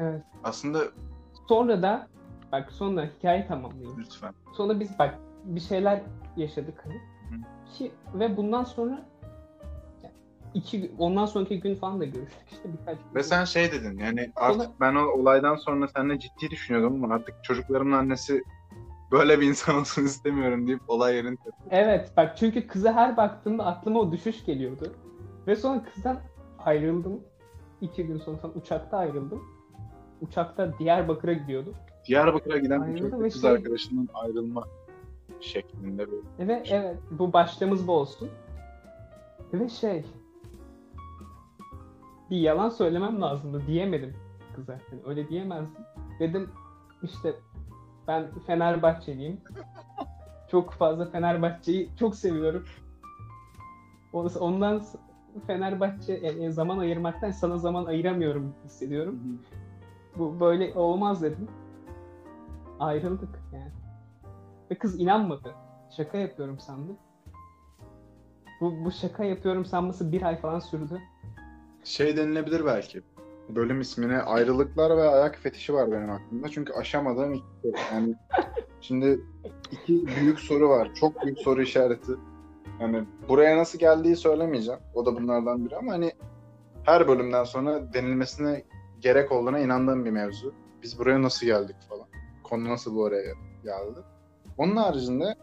Evet. 0.00 0.22
aslında 0.44 0.78
Sonra 1.48 1.82
da 1.82 2.08
bak 2.54 2.72
sonra 2.72 3.04
hikaye 3.18 3.46
tamamlayayım. 3.46 3.98
lütfen. 3.98 4.34
Sonra 4.52 4.80
biz 4.80 4.98
bak 4.98 5.18
bir 5.44 5.60
şeyler 5.60 6.02
yaşadık 6.36 6.84
hani. 6.84 7.00
Ki 7.72 7.92
ve 8.14 8.36
bundan 8.36 8.64
sonra 8.64 9.06
iki 10.54 10.92
ondan 10.98 11.26
sonraki 11.26 11.60
gün 11.60 11.74
falan 11.74 12.00
da 12.00 12.04
görüştük 12.04 12.48
işte 12.52 12.72
birkaç 12.72 12.98
gün. 12.98 13.14
Ve 13.14 13.22
sen 13.22 13.44
şey 13.44 13.72
dedin 13.72 13.98
yani 13.98 14.32
artık 14.36 14.60
Ona- 14.60 14.72
ben 14.80 14.94
o 14.94 15.00
olaydan 15.00 15.56
sonra 15.56 15.88
seninle 15.88 16.18
ciddi 16.18 16.50
düşünüyordum 16.50 17.04
ama 17.04 17.14
artık 17.14 17.44
çocuklarımın 17.44 17.92
annesi 17.96 18.42
böyle 19.12 19.40
bir 19.40 19.46
insan 19.46 19.76
olsun 19.76 20.04
istemiyorum 20.04 20.66
deyip 20.66 20.80
olay 20.88 21.14
yerini 21.16 21.36
Evet 21.70 22.12
bak 22.16 22.36
çünkü 22.36 22.66
kıza 22.66 22.92
her 22.92 23.16
baktığımda 23.16 23.66
aklıma 23.66 24.00
o 24.00 24.12
düşüş 24.12 24.44
geliyordu. 24.44 24.92
Ve 25.46 25.56
sonra 25.56 25.84
kızdan 25.84 26.20
ayrıldım. 26.58 27.20
İki 27.80 28.06
gün 28.06 28.18
sonra 28.18 28.38
uçakta 28.54 28.98
ayrıldım. 28.98 29.42
Uçakta 30.20 30.78
Diyarbakır'a 30.78 31.32
gidiyordum. 31.32 31.74
Diyarbakır'a 32.06 32.58
giden 32.58 32.94
ve 32.94 33.28
kız 33.28 33.42
şey- 33.42 33.50
arkadaşının 33.50 34.08
ayrılma 34.14 34.64
şeklinde 35.40 36.06
bir 36.06 36.48
Ve 36.48 36.62
evet 36.70 36.96
bu 37.10 37.32
başlığımız 37.32 37.86
bu 37.88 37.92
olsun. 37.92 38.28
Ve 39.52 39.68
şey 39.68 40.04
bir 42.30 42.36
yalan 42.36 42.68
söylemem 42.68 43.20
lazımdı 43.20 43.62
diyemedim 43.66 44.14
kıza. 44.56 44.72
Yani 44.72 45.02
öyle 45.06 45.28
diyemezdim. 45.28 45.84
Dedim 46.20 46.50
işte 47.02 47.34
ben 48.08 48.26
Fenerbahçeliyim. 48.46 49.40
Çok 50.50 50.72
fazla 50.72 51.10
Fenerbahçe'yi 51.10 51.88
çok 51.98 52.16
seviyorum. 52.16 52.64
Ondan 54.40 54.82
Fenerbahçe 55.46 56.12
yani 56.12 56.52
zaman 56.52 56.78
ayırmaktan 56.78 57.30
sana 57.30 57.58
zaman 57.58 57.84
ayıramıyorum 57.84 58.54
hissediyorum. 58.64 59.18
Bu 60.18 60.40
böyle 60.40 60.74
olmaz 60.74 61.22
dedim. 61.22 61.48
Ayrıldık 62.80 63.40
yani. 63.52 63.72
Ve 64.70 64.78
kız 64.78 65.00
inanmadı. 65.00 65.54
Şaka 65.96 66.18
yapıyorum 66.18 66.58
sandı. 66.60 66.92
Bu, 68.60 68.84
bu 68.84 68.92
şaka 68.92 69.24
yapıyorum 69.24 69.64
sanması 69.64 70.12
bir 70.12 70.22
ay 70.22 70.40
falan 70.40 70.58
sürdü. 70.58 71.00
Şey 71.84 72.16
denilebilir 72.16 72.64
belki. 72.64 73.02
Bölüm 73.48 73.80
ismine 73.80 74.18
ayrılıklar 74.18 74.96
ve 74.96 75.08
ayak 75.08 75.36
fetişi 75.36 75.74
var 75.74 75.92
benim 75.92 76.10
aklımda. 76.10 76.48
Çünkü 76.48 76.72
aşamadığım 76.72 77.32
iki 77.32 77.46
soru. 77.62 77.72
Yani 77.92 78.14
şimdi 78.80 79.20
iki 79.72 80.06
büyük 80.06 80.40
soru 80.40 80.68
var. 80.68 80.94
Çok 80.94 81.24
büyük 81.24 81.38
soru 81.38 81.62
işareti. 81.62 82.12
Yani 82.80 83.04
buraya 83.28 83.58
nasıl 83.58 83.78
geldiği 83.78 84.16
söylemeyeceğim. 84.16 84.80
O 84.94 85.06
da 85.06 85.16
bunlardan 85.16 85.64
biri 85.64 85.76
ama 85.76 85.92
hani 85.92 86.12
her 86.84 87.08
bölümden 87.08 87.44
sonra 87.44 87.92
denilmesine 87.92 88.64
gerek 89.00 89.32
olduğuna 89.32 89.58
inandığım 89.58 90.04
bir 90.04 90.10
mevzu. 90.10 90.52
Biz 90.82 90.98
buraya 90.98 91.22
nasıl 91.22 91.46
geldik 91.46 91.76
falan. 91.88 92.03
Konu 92.54 92.68
nasıl 92.68 92.94
bu 92.94 93.02
oraya 93.02 93.22
geldi. 93.64 93.98
Onun 94.58 94.76
haricinde 94.76 95.34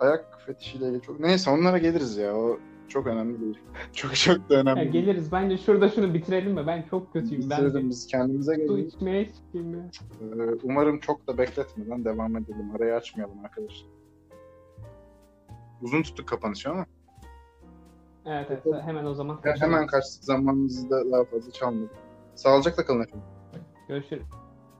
ayak 0.00 0.40
fetişiyle 0.46 0.86
ilgili 0.88 1.02
çok... 1.02 1.20
Neyse 1.20 1.50
onlara 1.50 1.78
geliriz 1.78 2.16
ya. 2.16 2.36
O 2.36 2.58
çok 2.88 3.06
önemli 3.06 3.40
değil. 3.40 3.58
Çok 3.92 4.14
çok 4.14 4.50
da 4.50 4.54
önemli 4.54 4.78
Ya 4.78 4.84
geliriz. 4.84 5.32
Bence 5.32 5.58
şurada 5.58 5.88
şunu 5.88 6.14
bitirelim 6.14 6.52
mi? 6.52 6.66
Ben 6.66 6.82
çok 6.82 7.12
kötüyüm. 7.12 7.40
Biz, 7.42 7.50
Ben 7.50 7.88
biz 7.90 8.06
kendimize 8.06 8.54
su 8.54 8.58
gelelim. 8.60 8.86
içmeye 8.86 9.32
çıkayım 9.32 9.74
ya. 9.74 9.90
Ee, 10.20 10.58
Umarım 10.62 11.00
çok 11.00 11.26
da 11.26 11.38
bekletmeden 11.38 12.04
devam 12.04 12.36
edelim. 12.36 12.76
Arayı 12.76 12.94
açmayalım 12.94 13.44
arkadaşlar. 13.44 13.88
Uzun 15.82 16.02
tuttuk 16.02 16.28
kapanışı 16.28 16.70
ama 16.70 16.86
Evet 18.26 18.46
evet. 18.50 18.82
Hemen 18.84 19.04
o 19.04 19.14
zaman. 19.14 19.40
hemen 19.60 19.86
kaçtık 19.86 20.24
zamanımızı 20.24 20.90
da 20.90 21.12
daha 21.12 21.24
fazla 21.24 21.50
çalmadık. 21.50 21.90
Sağlıcakla 22.34 22.84
kalın 22.84 23.00
efendim. 23.02 23.26
Görüşürüz. 23.88 24.22